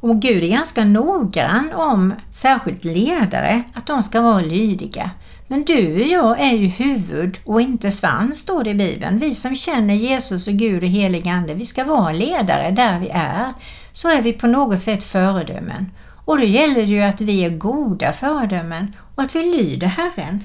Och 0.00 0.22
Gud 0.22 0.44
är 0.44 0.48
ganska 0.48 0.84
noggrann 0.84 1.72
om 1.72 2.14
särskilt 2.30 2.84
ledare, 2.84 3.62
att 3.74 3.86
de 3.86 4.02
ska 4.02 4.20
vara 4.20 4.40
lydiga. 4.40 5.10
Men 5.48 5.64
du 5.64 6.02
och 6.02 6.08
jag 6.08 6.40
är 6.40 6.52
ju 6.52 6.66
huvud 6.66 7.38
och 7.44 7.60
inte 7.60 7.90
svans 7.90 8.38
står 8.38 8.64
det 8.64 8.70
i 8.70 8.74
Bibeln. 8.74 9.18
Vi 9.18 9.34
som 9.34 9.56
känner 9.56 9.94
Jesus 9.94 10.48
och 10.48 10.54
Gud 10.54 10.82
och 10.82 10.88
helig 10.88 11.28
Ande, 11.28 11.54
vi 11.54 11.66
ska 11.66 11.84
vara 11.84 12.12
ledare 12.12 12.70
där 12.70 12.98
vi 12.98 13.08
är. 13.08 13.52
Så 13.92 14.08
är 14.08 14.22
vi 14.22 14.32
på 14.32 14.46
något 14.46 14.80
sätt 14.80 15.04
föredömen. 15.04 15.90
Och 16.24 16.38
då 16.38 16.44
gäller 16.44 16.74
det 16.74 16.92
ju 16.92 17.02
att 17.02 17.20
vi 17.20 17.44
är 17.44 17.50
goda 17.50 18.12
föredömen 18.12 18.96
och 19.14 19.22
att 19.22 19.34
vi 19.34 19.42
lyder 19.42 19.86
Herren 19.86 20.44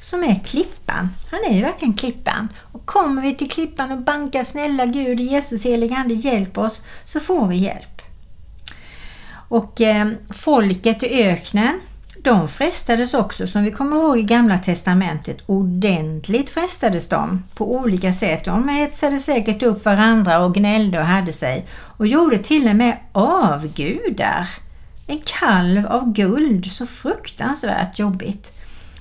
som 0.00 0.24
är 0.24 0.40
klippan. 0.44 1.08
Han 1.30 1.44
är 1.44 1.54
ju 1.54 1.62
verkligen 1.62 1.94
klippan. 1.94 2.48
Och 2.72 2.86
kommer 2.86 3.22
vi 3.22 3.34
till 3.34 3.50
klippan 3.50 3.92
och 3.92 3.98
bankar 3.98 4.44
snälla 4.44 4.86
Gud, 4.86 5.20
Jesus 5.20 5.64
helig 5.64 5.92
Ande 5.92 6.14
hjälp 6.14 6.58
oss 6.58 6.84
så 7.04 7.20
får 7.20 7.48
vi 7.48 7.56
hjälp. 7.56 8.02
Och 9.48 9.80
eh, 9.80 10.08
folket 10.30 11.02
i 11.02 11.22
öknen, 11.22 11.80
de 12.22 12.48
frestades 12.48 13.14
också 13.14 13.46
som 13.46 13.64
vi 13.64 13.70
kommer 13.70 13.96
ihåg 13.96 14.18
i 14.18 14.22
gamla 14.22 14.58
testamentet. 14.58 15.38
Ordentligt 15.46 16.50
frestades 16.50 17.08
de 17.08 17.44
på 17.54 17.74
olika 17.74 18.12
sätt. 18.12 18.44
De 18.44 18.68
hetsade 18.68 19.18
säkert 19.18 19.62
upp 19.62 19.84
varandra 19.84 20.44
och 20.44 20.54
gnällde 20.54 20.98
och 20.98 21.06
hade 21.06 21.32
sig 21.32 21.66
och 21.72 22.06
gjorde 22.06 22.38
till 22.38 22.68
och 22.68 22.76
med 22.76 22.96
avgudar. 23.12 24.48
En 25.06 25.20
kalv 25.24 25.86
av 25.86 26.12
guld, 26.12 26.72
så 26.72 26.86
fruktansvärt 26.86 27.98
jobbigt. 27.98 28.55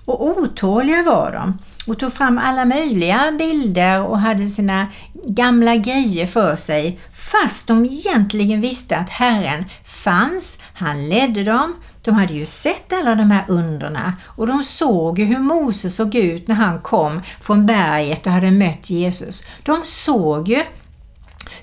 Och 0.05 0.27
otåliga 0.27 1.03
var 1.03 1.31
de 1.31 1.59
och 1.87 1.99
tog 1.99 2.13
fram 2.13 2.37
alla 2.37 2.65
möjliga 2.65 3.31
bilder 3.31 4.03
och 4.03 4.19
hade 4.19 4.49
sina 4.49 4.87
gamla 5.27 5.75
grejer 5.75 6.27
för 6.27 6.55
sig 6.55 6.99
fast 7.31 7.67
de 7.67 7.85
egentligen 7.85 8.61
visste 8.61 8.97
att 8.97 9.09
Herren 9.09 9.65
fanns, 10.03 10.57
han 10.73 11.09
ledde 11.09 11.43
dem. 11.43 11.75
De 12.01 12.15
hade 12.15 12.33
ju 12.33 12.45
sett 12.45 12.93
alla 12.93 13.15
de 13.15 13.31
här 13.31 13.45
underna 13.47 14.13
och 14.25 14.47
de 14.47 14.63
såg 14.63 15.19
hur 15.19 15.39
Moses 15.39 15.95
såg 15.95 16.15
ut 16.15 16.47
när 16.47 16.55
han 16.55 16.81
kom 16.81 17.21
från 17.41 17.65
berget 17.65 18.25
och 18.25 18.31
hade 18.31 18.51
mött 18.51 18.89
Jesus. 18.89 19.43
De 19.63 19.81
såg 19.85 20.47
ju 20.47 20.63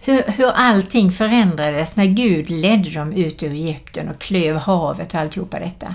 hur, 0.00 0.22
hur 0.22 0.50
allting 0.50 1.12
förändrades 1.12 1.96
när 1.96 2.06
Gud 2.06 2.50
ledde 2.50 2.90
dem 2.90 3.12
ut 3.12 3.42
ur 3.42 3.52
Egypten 3.52 4.08
och 4.08 4.18
klöv 4.18 4.56
havet 4.56 5.14
och 5.14 5.20
alltihopa 5.20 5.58
detta. 5.58 5.94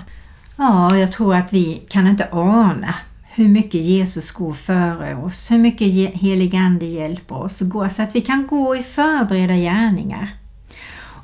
Ja, 0.60 0.96
jag 0.96 1.12
tror 1.12 1.34
att 1.34 1.52
vi 1.52 1.82
kan 1.88 2.06
inte 2.06 2.28
ana 2.32 2.94
hur 3.22 3.48
mycket 3.48 3.80
Jesus 3.80 4.30
går 4.30 4.54
före 4.54 5.16
oss, 5.16 5.50
hur 5.50 5.58
mycket 5.58 6.14
helig 6.14 6.56
Ande 6.56 6.86
hjälper 6.86 7.34
oss 7.34 7.60
och 7.60 7.68
går, 7.68 7.88
så 7.88 8.02
att 8.02 8.14
vi 8.16 8.20
kan 8.20 8.46
gå 8.46 8.76
i 8.76 8.82
förberedda 8.82 9.56
gärningar. 9.56 10.34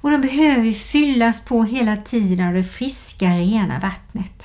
Och 0.01 0.11
då 0.11 0.19
behöver 0.19 0.63
vi 0.63 0.75
fyllas 0.75 1.45
på 1.45 1.65
hela 1.65 1.97
tiden 1.97 2.49
av 2.49 2.55
det 2.55 2.65
friska, 2.65 3.29
rena 3.29 3.79
vattnet. 3.79 4.43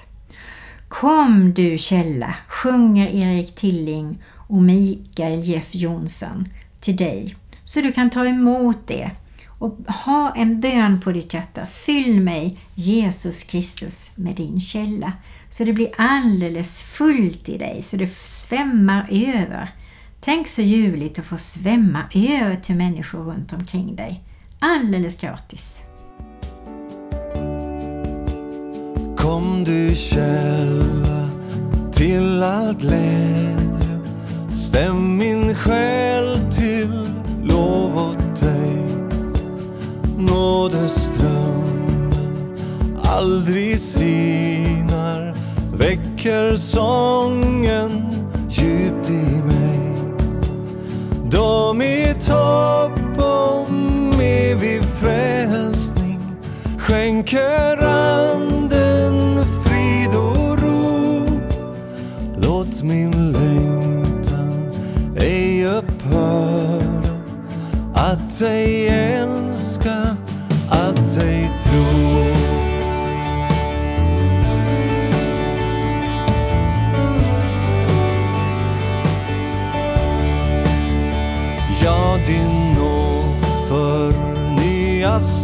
Kom 0.88 1.54
du 1.54 1.78
källa, 1.78 2.36
sjunger 2.47 3.08
Erik 3.08 3.56
Tilling 3.56 4.17
och 4.36 4.62
Mikael 4.62 5.43
Jeff 5.43 5.75
Jonsson 5.75 6.45
till 6.80 6.97
dig 6.97 7.36
så 7.65 7.82
du 7.82 7.91
kan 7.91 8.10
ta 8.10 8.25
emot 8.25 8.88
det 8.88 9.12
och 9.60 9.78
ha 9.88 10.36
en 10.36 10.62
bön 10.62 11.02
på 11.02 11.12
ditt 11.12 11.34
hjärta. 11.34 11.65
Fyll 11.86 12.22
mig 12.22 12.60
Jesus 12.76 13.43
Kristus 13.43 14.12
med 14.15 14.36
din 14.36 14.62
källa 14.62 15.13
så 15.50 15.63
det 15.63 15.74
blir 15.74 15.89
alldeles 15.98 16.80
fullt 16.80 17.50
i 17.50 17.58
dig 17.58 17.84
så 17.84 17.98
det 17.98 18.10
svämmar 18.26 19.08
över. 19.12 19.74
Tänk 20.22 20.48
så 20.48 20.62
ljuvligt 20.62 21.19
att 21.19 21.26
få 21.26 21.38
svämma 21.38 22.04
över 22.13 22.56
till 22.56 22.76
människor 22.76 23.24
runt 23.24 23.54
omkring 23.54 23.95
dig. 23.95 24.24
Alldeles 24.60 25.17
gratis. 25.17 25.76
Kom 29.17 29.63
du 29.63 29.95
källa 29.95 31.30
till 31.93 32.43
all 32.43 32.76
glädje 32.76 34.00
Stäm 34.50 35.17
min 35.17 35.56
själ 35.56 36.38
nådeström. 40.60 42.12
Aldrig 43.04 43.80
sinar 43.80 45.34
väcker 45.78 46.56
sången 46.56 48.06
djupt 48.50 49.10
i 49.10 49.41
mig. 49.45 49.95
Då 51.32 51.74
mitt 51.74 52.28
hopp 52.28 53.17
om 53.17 54.12
evig 54.22 54.84
frälsning 54.84 56.22
skänker 56.78 57.78
anden 57.84 59.45
frid 59.63 60.15
och 60.15 60.62
ro. 60.62 61.26
Låt 62.38 62.84
min 62.84 63.32
längtan 63.32 64.72
ej 65.17 65.65
upphöra 65.65 66.80
att 67.93 68.39
dig 68.39 68.88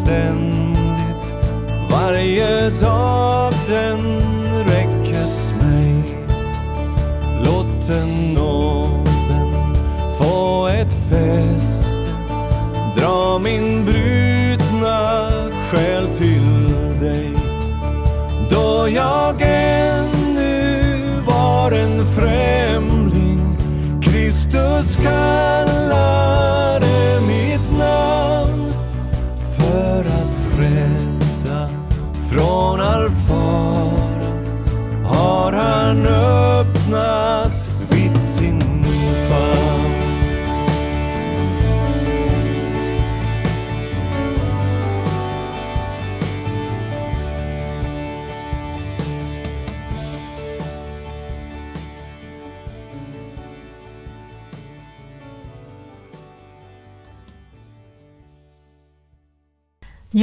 ständigt. 0.06 1.34
Varje 1.92 2.70
dag 2.70 3.54
den 3.68 4.22
räckes 4.68 5.54
mig. 5.62 6.04
Låt 7.46 7.88
den 7.88 8.34
nåden 8.34 9.76
få 10.20 10.68
ett 10.68 10.94
fäste 11.10 12.12
Dra 12.98 13.40
min 13.44 13.86
brutna 13.86 15.30
själ 15.72 16.08
till 16.08 16.70
dig. 17.02 17.38
Då 18.50 18.88
jag 18.90 19.42
ännu 19.42 20.94
var 21.26 21.72
en 21.72 22.06
främling 22.16 23.58
Kristus 24.02 24.96
kallar, 24.96 26.75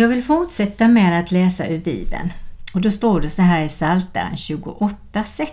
Jag 0.03 0.09
vill 0.09 0.25
fortsätta 0.25 0.89
med 0.89 1.21
att 1.21 1.31
läsa 1.31 1.67
ur 1.67 1.79
Bibeln. 1.79 2.33
Och 2.75 2.81
då 2.81 2.91
står 2.91 3.21
det 3.21 3.31
så 3.31 3.43
här 3.43 3.63
i 3.65 3.69
Psaltaren 3.69 4.35
28.6. 4.35 5.47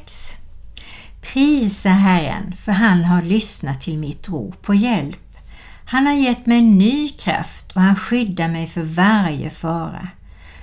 Prisa 1.22 1.90
Herren, 1.90 2.56
för 2.66 2.72
han 2.72 3.04
har 3.04 3.22
lyssnat 3.22 3.82
till 3.82 3.98
mitt 3.98 4.30
rop 4.30 4.62
på 4.62 4.74
hjälp. 4.74 5.38
Han 5.86 6.06
har 6.06 6.14
gett 6.14 6.46
mig 6.46 6.62
ny 6.62 7.10
kraft 7.10 7.72
och 7.72 7.82
han 7.82 7.96
skyddar 7.96 8.48
mig 8.48 8.68
för 8.68 8.82
varje 8.82 9.50
fara. 9.50 10.08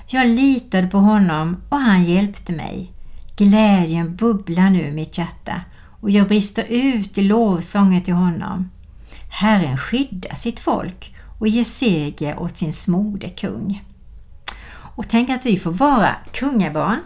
Jag 0.06 0.26
litade 0.26 0.86
på 0.86 0.98
honom 0.98 1.56
och 1.68 1.80
han 1.80 2.04
hjälpte 2.04 2.52
mig. 2.52 2.92
Glädjen 3.36 4.16
bubblar 4.16 4.70
nu 4.70 4.86
i 4.86 4.92
mitt 4.92 5.18
hjärta 5.18 5.60
och 6.00 6.10
jag 6.10 6.28
brister 6.28 6.64
ut 6.68 7.18
i 7.18 7.22
lovsånger 7.22 8.00
till 8.00 8.14
honom. 8.14 8.70
Herren 9.28 9.78
skyddar 9.78 10.34
sitt 10.34 10.60
folk 10.60 11.15
och 11.38 11.48
ger 11.48 11.64
seger 11.64 12.38
åt 12.38 12.58
sin 12.58 12.72
smorde 12.72 13.28
kung. 13.28 13.84
Och 14.96 15.08
tänk 15.08 15.30
att 15.30 15.46
vi 15.46 15.58
får 15.58 15.70
vara 15.70 16.16
kungabarn. 16.32 17.00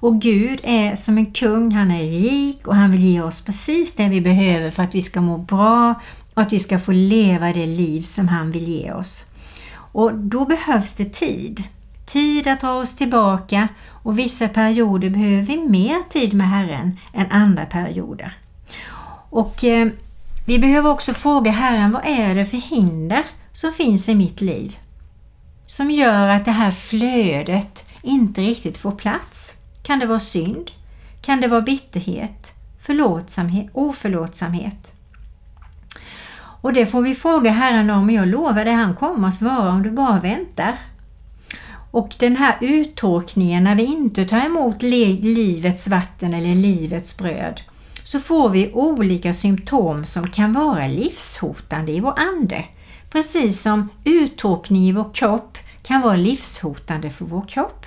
Och 0.00 0.20
Gud 0.20 0.60
är 0.62 0.96
som 0.96 1.18
en 1.18 1.32
kung, 1.32 1.72
han 1.72 1.90
är 1.90 2.02
rik 2.02 2.66
och 2.66 2.76
han 2.76 2.90
vill 2.90 3.04
ge 3.04 3.20
oss 3.20 3.44
precis 3.44 3.92
det 3.94 4.08
vi 4.08 4.20
behöver 4.20 4.70
för 4.70 4.82
att 4.82 4.94
vi 4.94 5.02
ska 5.02 5.20
må 5.20 5.38
bra 5.38 5.94
och 6.34 6.42
att 6.42 6.52
vi 6.52 6.58
ska 6.58 6.78
få 6.78 6.92
leva 6.92 7.52
det 7.52 7.66
liv 7.66 8.02
som 8.02 8.28
han 8.28 8.50
vill 8.50 8.68
ge 8.68 8.92
oss. 8.92 9.24
Och 9.92 10.14
då 10.14 10.44
behövs 10.44 10.94
det 10.94 11.04
tid. 11.04 11.64
Tid 12.06 12.48
att 12.48 12.60
dra 12.60 12.72
oss 12.72 12.96
tillbaka 12.96 13.68
och 14.02 14.18
vissa 14.18 14.48
perioder 14.48 15.10
behöver 15.10 15.42
vi 15.42 15.58
mer 15.58 16.02
tid 16.10 16.34
med 16.34 16.48
Herren 16.48 16.98
än 17.12 17.30
andra 17.30 17.66
perioder. 17.66 18.32
Och 19.30 19.64
eh, 19.64 19.88
vi 20.46 20.58
behöver 20.58 20.90
också 20.90 21.14
fråga 21.14 21.50
Herren, 21.50 21.92
vad 21.92 22.04
är 22.04 22.34
det 22.34 22.46
för 22.46 22.56
hinder 22.56 23.24
som 23.52 23.72
finns 23.72 24.08
i 24.08 24.14
mitt 24.14 24.40
liv? 24.40 24.76
Som 25.66 25.90
gör 25.90 26.28
att 26.28 26.44
det 26.44 26.50
här 26.50 26.70
flödet 26.70 27.84
inte 28.02 28.40
riktigt 28.40 28.78
får 28.78 28.92
plats. 28.92 29.52
Kan 29.82 29.98
det 29.98 30.06
vara 30.06 30.20
synd? 30.20 30.70
Kan 31.20 31.40
det 31.40 31.48
vara 31.48 31.60
bitterhet? 31.60 32.52
Förlåtsamhet? 32.80 33.70
Oförlåtsamhet? 33.72 34.92
Och 36.60 36.72
det 36.72 36.86
får 36.86 37.02
vi 37.02 37.14
fråga 37.14 37.50
Herren 37.50 37.90
om 37.90 38.04
och 38.04 38.12
jag 38.12 38.28
lovar 38.28 38.64
dig 38.64 38.74
han 38.74 38.94
kommer 38.94 39.28
att 39.28 39.34
svara 39.34 39.70
om 39.70 39.82
du 39.82 39.90
bara 39.90 40.20
väntar. 40.20 40.78
Och 41.90 42.14
den 42.18 42.36
här 42.36 42.56
uttorkningen 42.60 43.64
när 43.64 43.74
vi 43.74 43.84
inte 43.84 44.24
tar 44.24 44.46
emot 44.46 44.82
livets 44.82 45.88
vatten 45.88 46.34
eller 46.34 46.54
livets 46.54 47.16
bröd 47.16 47.60
så 48.06 48.20
får 48.20 48.48
vi 48.48 48.72
olika 48.72 49.34
symptom 49.34 50.04
som 50.04 50.30
kan 50.30 50.52
vara 50.52 50.86
livshotande 50.86 51.92
i 51.92 52.00
vår 52.00 52.14
ande. 52.16 52.64
Precis 53.10 53.60
som 53.62 53.88
uttorkning 54.04 54.88
i 54.88 54.92
vår 54.92 55.14
kropp 55.14 55.58
kan 55.82 56.00
vara 56.00 56.16
livshotande 56.16 57.10
för 57.10 57.24
vår 57.24 57.42
kropp. 57.48 57.86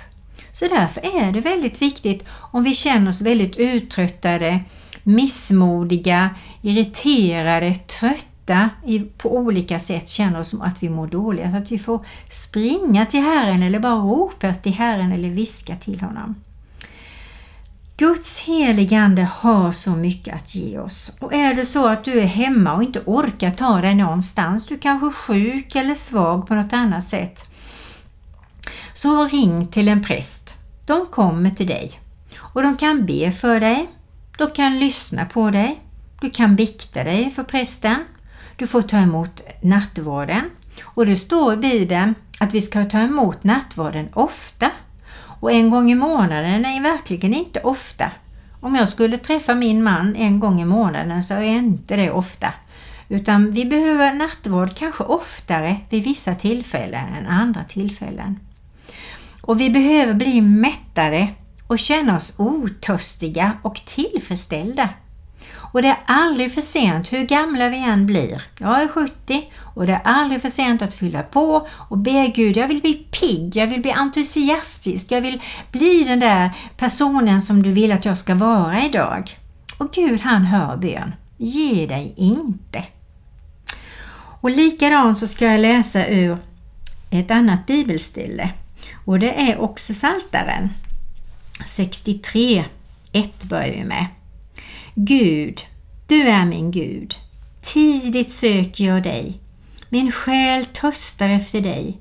Så 0.52 0.68
därför 0.68 1.00
är 1.00 1.32
det 1.32 1.40
väldigt 1.40 1.82
viktigt 1.82 2.24
om 2.28 2.64
vi 2.64 2.74
känner 2.74 3.10
oss 3.10 3.22
väldigt 3.22 3.56
uttröttade, 3.56 4.60
missmodiga, 5.02 6.30
irriterade, 6.62 7.74
trötta 7.74 8.70
på 9.16 9.36
olika 9.36 9.80
sätt, 9.80 10.08
känner 10.08 10.40
oss 10.40 10.48
som 10.48 10.62
att 10.62 10.82
vi 10.82 10.88
mår 10.88 11.06
dåligt, 11.06 11.54
att 11.54 11.72
vi 11.72 11.78
får 11.78 12.06
springa 12.30 13.06
till 13.06 13.20
Herren 13.20 13.62
eller 13.62 13.78
bara 13.78 13.94
ropa 13.94 14.54
till 14.54 14.72
Herren 14.72 15.12
eller 15.12 15.28
viska 15.28 15.76
till 15.76 16.00
honom. 16.00 16.34
Guds 18.00 18.38
heligande 18.38 19.22
har 19.22 19.72
så 19.72 19.90
mycket 19.90 20.34
att 20.34 20.54
ge 20.54 20.78
oss. 20.78 21.12
Och 21.20 21.34
är 21.34 21.54
det 21.54 21.66
så 21.66 21.88
att 21.88 22.04
du 22.04 22.20
är 22.20 22.26
hemma 22.26 22.74
och 22.74 22.82
inte 22.82 23.02
orkar 23.06 23.50
ta 23.50 23.80
dig 23.80 23.94
någonstans, 23.94 24.66
du 24.66 24.78
kanske 24.78 25.06
är 25.06 25.10
sjuk 25.10 25.74
eller 25.74 25.94
svag 25.94 26.46
på 26.46 26.54
något 26.54 26.72
annat 26.72 27.08
sätt, 27.08 27.50
så 28.94 29.24
ring 29.28 29.66
till 29.66 29.88
en 29.88 30.02
präst. 30.02 30.54
De 30.86 31.06
kommer 31.06 31.50
till 31.50 31.66
dig 31.66 32.00
och 32.36 32.62
de 32.62 32.76
kan 32.76 33.06
be 33.06 33.32
för 33.32 33.60
dig, 33.60 33.90
de 34.38 34.50
kan 34.50 34.78
lyssna 34.78 35.24
på 35.24 35.50
dig, 35.50 35.80
du 36.20 36.30
kan 36.30 36.56
bikta 36.56 37.04
dig 37.04 37.30
för 37.30 37.42
prästen, 37.42 38.04
du 38.56 38.66
får 38.66 38.82
ta 38.82 38.96
emot 38.96 39.40
nattvarden 39.62 40.50
och 40.82 41.06
det 41.06 41.16
står 41.16 41.54
i 41.54 41.56
Bibeln 41.56 42.14
att 42.38 42.54
vi 42.54 42.60
ska 42.60 42.84
ta 42.84 42.98
emot 42.98 43.44
nattvarden 43.44 44.08
ofta. 44.12 44.70
Och 45.40 45.52
en 45.52 45.70
gång 45.70 45.90
i 45.90 45.94
månaden 45.94 46.64
är 46.64 46.82
verkligen 46.82 47.34
inte 47.34 47.60
ofta. 47.60 48.10
Om 48.60 48.74
jag 48.74 48.88
skulle 48.88 49.18
träffa 49.18 49.54
min 49.54 49.82
man 49.82 50.16
en 50.16 50.40
gång 50.40 50.60
i 50.60 50.64
månaden 50.64 51.22
så 51.22 51.34
är 51.34 51.42
inte 51.42 51.96
det 51.96 52.10
ofta. 52.10 52.52
Utan 53.08 53.50
vi 53.50 53.64
behöver 53.64 54.14
nattvård 54.14 54.76
kanske 54.76 55.04
oftare 55.04 55.76
vid 55.90 56.04
vissa 56.04 56.34
tillfällen 56.34 57.14
än 57.14 57.26
andra 57.26 57.64
tillfällen. 57.64 58.40
Och 59.42 59.60
vi 59.60 59.70
behöver 59.70 60.14
bli 60.14 60.40
mättade 60.40 61.28
och 61.66 61.78
känna 61.78 62.16
oss 62.16 62.34
otörstiga 62.38 63.52
och 63.62 63.80
tillfredsställda. 63.86 64.88
Och 65.72 65.82
det 65.82 65.88
är 65.88 65.98
aldrig 66.06 66.54
för 66.54 66.60
sent 66.60 67.12
hur 67.12 67.24
gamla 67.24 67.68
vi 67.68 67.78
än 67.78 68.06
blir. 68.06 68.42
Jag 68.58 68.82
är 68.82 68.88
70 68.88 69.50
och 69.74 69.86
det 69.86 69.92
är 69.92 70.00
aldrig 70.04 70.42
för 70.42 70.50
sent 70.50 70.82
att 70.82 70.94
fylla 70.94 71.22
på 71.22 71.68
och 71.88 71.98
be 71.98 72.26
Gud, 72.26 72.56
jag 72.56 72.68
vill 72.68 72.80
bli 72.80 72.94
pigg, 72.94 73.56
jag 73.56 73.66
vill 73.66 73.80
bli 73.80 73.90
entusiastisk, 73.90 75.06
jag 75.08 75.20
vill 75.20 75.42
bli 75.72 76.04
den 76.04 76.20
där 76.20 76.50
personen 76.76 77.40
som 77.40 77.62
du 77.62 77.72
vill 77.72 77.92
att 77.92 78.04
jag 78.04 78.18
ska 78.18 78.34
vara 78.34 78.84
idag. 78.84 79.38
Och 79.78 79.92
Gud 79.92 80.20
han 80.20 80.44
hör 80.44 80.76
bön. 80.76 81.12
Ge 81.36 81.86
dig 81.86 82.14
inte. 82.16 82.84
Och 84.40 84.50
likadant 84.50 85.18
så 85.18 85.28
ska 85.28 85.44
jag 85.44 85.60
läsa 85.60 86.06
ur 86.06 86.38
ett 87.10 87.30
annat 87.30 87.66
bibelställe 87.66 88.50
och 89.04 89.18
det 89.18 89.50
är 89.50 89.60
också 89.60 89.94
Saltaren 89.94 90.68
63, 91.66 92.64
1 93.12 93.44
börjar 93.44 93.72
vi 93.72 93.84
med. 93.84 94.06
Gud, 94.94 95.60
du 96.06 96.22
är 96.22 96.44
min 96.44 96.70
Gud. 96.70 97.14
Tidigt 97.62 98.32
söker 98.32 98.84
jag 98.84 99.02
dig. 99.02 99.40
Min 99.88 100.12
själ 100.12 100.64
törstar 100.64 101.28
efter 101.28 101.60
dig. 101.60 101.98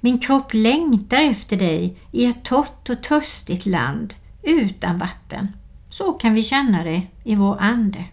Min 0.00 0.18
kropp 0.18 0.54
längtar 0.54 1.22
efter 1.22 1.56
dig 1.56 1.96
i 2.12 2.24
ett 2.24 2.44
torrt 2.44 2.90
och 2.90 3.02
törstigt 3.02 3.66
land 3.66 4.14
utan 4.42 4.98
vatten. 4.98 5.48
Så 5.90 6.12
kan 6.12 6.34
vi 6.34 6.42
känna 6.42 6.84
det 6.84 7.02
i 7.24 7.34
vår 7.34 7.60
ande. 7.60 8.04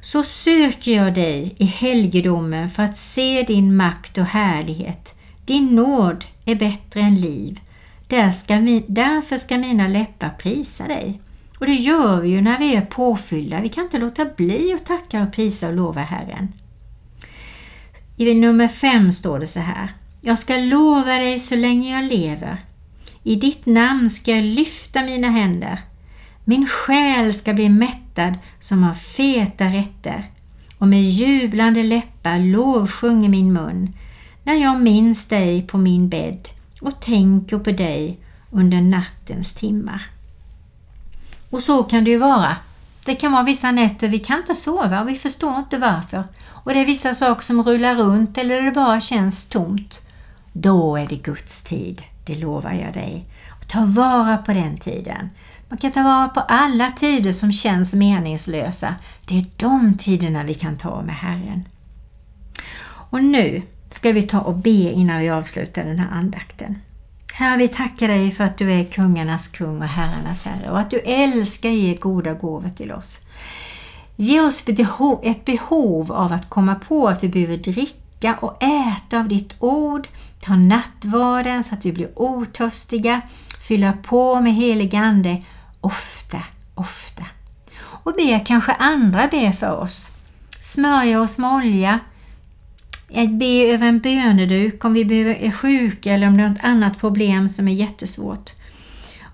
Så 0.00 0.22
söker 0.22 0.92
jag 0.92 1.14
dig 1.14 1.54
i 1.58 1.64
helgedomen 1.64 2.70
för 2.70 2.82
att 2.82 2.98
se 2.98 3.42
din 3.42 3.76
makt 3.76 4.18
och 4.18 4.24
härlighet. 4.24 5.14
Din 5.44 5.66
nåd 5.66 6.24
är 6.44 6.54
bättre 6.54 7.00
än 7.00 7.20
liv. 7.20 7.60
Där 8.08 8.32
ska 8.32 8.56
vi, 8.56 8.84
därför 8.88 9.38
ska 9.38 9.58
mina 9.58 9.88
läppar 9.88 10.30
prisa 10.30 10.86
dig. 10.86 11.20
Och 11.64 11.70
det 11.70 11.76
gör 11.76 12.20
vi 12.20 12.28
ju 12.28 12.40
när 12.40 12.58
vi 12.58 12.74
är 12.74 12.80
påfyllda. 12.80 13.60
Vi 13.60 13.68
kan 13.68 13.84
inte 13.84 13.98
låta 13.98 14.24
bli 14.24 14.72
att 14.72 14.86
tacka 14.86 15.22
och 15.22 15.32
prisa 15.32 15.68
och 15.68 15.74
lova 15.74 16.00
Herren. 16.00 16.52
I 18.16 18.34
nummer 18.34 18.68
5 18.68 19.12
står 19.12 19.38
det 19.38 19.46
så 19.46 19.60
här. 19.60 19.94
Jag 20.20 20.38
ska 20.38 20.56
lova 20.56 21.18
dig 21.18 21.38
så 21.38 21.56
länge 21.56 21.94
jag 21.94 22.04
lever. 22.04 22.56
I 23.22 23.34
ditt 23.36 23.66
namn 23.66 24.10
ska 24.10 24.30
jag 24.30 24.44
lyfta 24.44 25.02
mina 25.02 25.30
händer. 25.30 25.78
Min 26.44 26.66
själ 26.66 27.34
ska 27.34 27.54
bli 27.54 27.68
mättad 27.68 28.34
som 28.60 28.84
av 28.84 28.94
feta 28.94 29.64
rätter 29.64 30.30
och 30.78 30.88
med 30.88 31.02
jublande 31.10 31.82
läppar 31.82 32.38
lovsjunger 32.38 33.28
min 33.28 33.52
mun 33.52 33.92
när 34.42 34.54
jag 34.54 34.80
minns 34.80 35.24
dig 35.24 35.62
på 35.62 35.78
min 35.78 36.08
bädd 36.08 36.48
och 36.80 37.00
tänker 37.00 37.58
på 37.58 37.70
dig 37.70 38.18
under 38.50 38.80
nattens 38.80 39.52
timmar. 39.52 40.13
Och 41.54 41.62
så 41.62 41.82
kan 41.82 42.04
det 42.04 42.10
ju 42.10 42.18
vara. 42.18 42.56
Det 43.04 43.14
kan 43.14 43.32
vara 43.32 43.42
vissa 43.42 43.70
nätter 43.70 44.08
vi 44.08 44.18
kan 44.18 44.38
inte 44.38 44.54
sova 44.54 45.00
och 45.00 45.08
vi 45.08 45.18
förstår 45.18 45.58
inte 45.58 45.78
varför. 45.78 46.24
Och 46.46 46.74
det 46.74 46.80
är 46.80 46.86
vissa 46.86 47.14
saker 47.14 47.42
som 47.42 47.62
rullar 47.62 47.94
runt 47.94 48.38
eller 48.38 48.62
det 48.62 48.70
bara 48.70 49.00
känns 49.00 49.44
tomt. 49.44 50.00
Då 50.52 50.96
är 50.96 51.06
det 51.06 51.16
Guds 51.16 51.62
tid, 51.62 52.02
det 52.26 52.34
lovar 52.34 52.72
jag 52.72 52.92
dig. 52.92 53.24
Och 53.50 53.68
ta 53.68 53.84
vara 53.84 54.36
på 54.36 54.52
den 54.52 54.78
tiden. 54.78 55.30
Man 55.68 55.78
kan 55.78 55.92
ta 55.92 56.02
vara 56.02 56.28
på 56.28 56.40
alla 56.40 56.90
tider 56.90 57.32
som 57.32 57.52
känns 57.52 57.94
meningslösa. 57.94 58.94
Det 59.26 59.38
är 59.38 59.46
de 59.56 59.98
tiderna 59.98 60.42
vi 60.42 60.54
kan 60.54 60.78
ta 60.78 61.02
med 61.02 61.16
Herren. 61.16 61.64
Och 62.86 63.24
nu 63.24 63.62
ska 63.90 64.12
vi 64.12 64.22
ta 64.22 64.40
och 64.40 64.56
be 64.56 64.70
innan 64.70 65.20
vi 65.20 65.30
avslutar 65.30 65.84
den 65.84 65.98
här 65.98 66.10
andakten. 66.10 66.78
Herre, 67.36 67.56
vi 67.56 67.68
tackar 67.68 68.08
dig 68.08 68.30
för 68.30 68.44
att 68.44 68.58
du 68.58 68.72
är 68.72 68.84
kungarnas 68.84 69.48
kung 69.48 69.82
och 69.82 69.88
herrarnas 69.88 70.42
herre 70.42 70.70
och 70.70 70.78
att 70.78 70.90
du 70.90 70.98
älskar 70.98 71.70
ge 71.70 71.94
goda 71.94 72.34
gåvor 72.34 72.68
till 72.68 72.92
oss. 72.92 73.18
Ge 74.16 74.40
oss 74.40 74.64
ett 75.22 75.44
behov 75.44 76.12
av 76.12 76.32
att 76.32 76.50
komma 76.50 76.74
på 76.74 77.08
att 77.08 77.24
vi 77.24 77.28
behöver 77.28 77.56
dricka 77.56 78.34
och 78.34 78.62
äta 78.62 79.18
av 79.18 79.28
ditt 79.28 79.54
ord, 79.58 80.08
ta 80.40 80.56
nattvarden 80.56 81.64
så 81.64 81.74
att 81.74 81.84
vi 81.84 81.92
blir 81.92 82.18
otörstiga, 82.18 83.20
fylla 83.68 83.92
på 83.92 84.40
med 84.40 84.54
helig 84.54 84.96
ande 84.96 85.42
ofta, 85.80 86.42
ofta. 86.74 87.22
Och 87.76 88.14
be 88.14 88.40
kanske 88.46 88.72
andra 88.72 89.28
be 89.28 89.52
för 89.52 89.80
oss. 89.80 90.08
Smörja 90.60 91.20
oss 91.20 91.38
med 91.38 91.50
olja, 91.50 92.00
att 93.14 93.30
be 93.30 93.72
över 93.72 93.86
en 93.86 93.98
böneduk 93.98 94.84
om 94.84 94.92
vi 94.92 95.00
är 95.46 95.50
sjuka 95.50 96.12
eller 96.12 96.26
om 96.26 96.36
det 96.36 96.42
är 96.42 96.48
något 96.48 96.58
annat 96.62 96.98
problem 96.98 97.48
som 97.48 97.68
är 97.68 97.72
jättesvårt. 97.72 98.50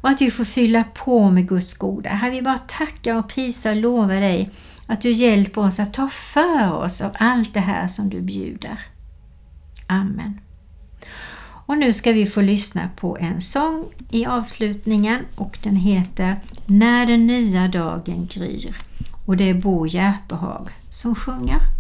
och 0.01 0.09
att 0.09 0.21
vi 0.21 0.31
får 0.31 0.45
fylla 0.45 0.85
på 0.85 1.31
med 1.31 1.49
Guds 1.49 1.75
goda. 1.75 2.11
Här 2.11 2.31
vi 2.31 2.43
bara 2.43 2.59
tacka 2.59 3.19
och 3.19 3.29
prisa 3.29 3.71
och 3.71 3.77
lova 3.77 4.15
dig 4.15 4.51
att 4.87 5.01
du 5.01 5.13
hjälper 5.13 5.61
oss 5.61 5.81
att 5.81 5.95
ta 5.95 6.09
för 6.09 6.73
oss 6.73 7.01
av 7.01 7.11
allt 7.15 7.55
det 7.55 7.61
här 7.61 7.89
som 7.89 8.11
du 8.11 8.21
bjuder. 8.21 8.79
Amen. 9.87 10.41
Och 11.67 11.79
nu 11.79 11.93
ska 11.93 12.13
vi 12.13 12.27
få 12.27 12.41
lyssna 12.41 12.89
på 12.97 13.19
en 13.19 13.41
sång 13.41 13.85
i 14.11 14.27
avslutningen 14.27 15.25
och 15.37 15.59
den 15.63 15.77
heter 15.77 16.37
När 16.67 17.07
den 17.07 17.27
nya 17.27 17.69
dagen 17.69 18.27
gryr. 18.27 18.77
Och 19.27 19.37
det 19.37 19.51
är 19.51 19.55
Bo 19.55 19.87
Järpehag 19.87 20.69
som 20.91 21.15
sjunger. 21.15 21.80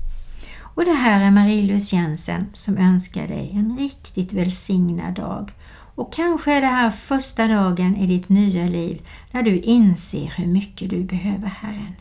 Och 0.80 0.86
det 0.86 0.92
här 0.92 1.20
är 1.20 1.30
Marie-Louise 1.30 1.96
Jensen 1.96 2.46
som 2.52 2.78
önskar 2.78 3.28
dig 3.28 3.50
en 3.54 3.76
riktigt 3.78 4.32
välsignad 4.32 5.14
dag. 5.14 5.52
Och 5.94 6.12
kanske 6.12 6.52
är 6.52 6.60
det 6.60 6.66
här 6.66 6.90
första 6.90 7.46
dagen 7.46 7.96
i 7.96 8.06
ditt 8.06 8.28
nya 8.28 8.66
liv 8.66 9.02
när 9.30 9.42
du 9.42 9.60
inser 9.60 10.34
hur 10.36 10.46
mycket 10.46 10.90
du 10.90 11.04
behöver 11.04 11.46
Herren. 11.46 11.94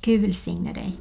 Gud 0.00 0.20
välsigne 0.20 0.72
dig. 0.72 0.96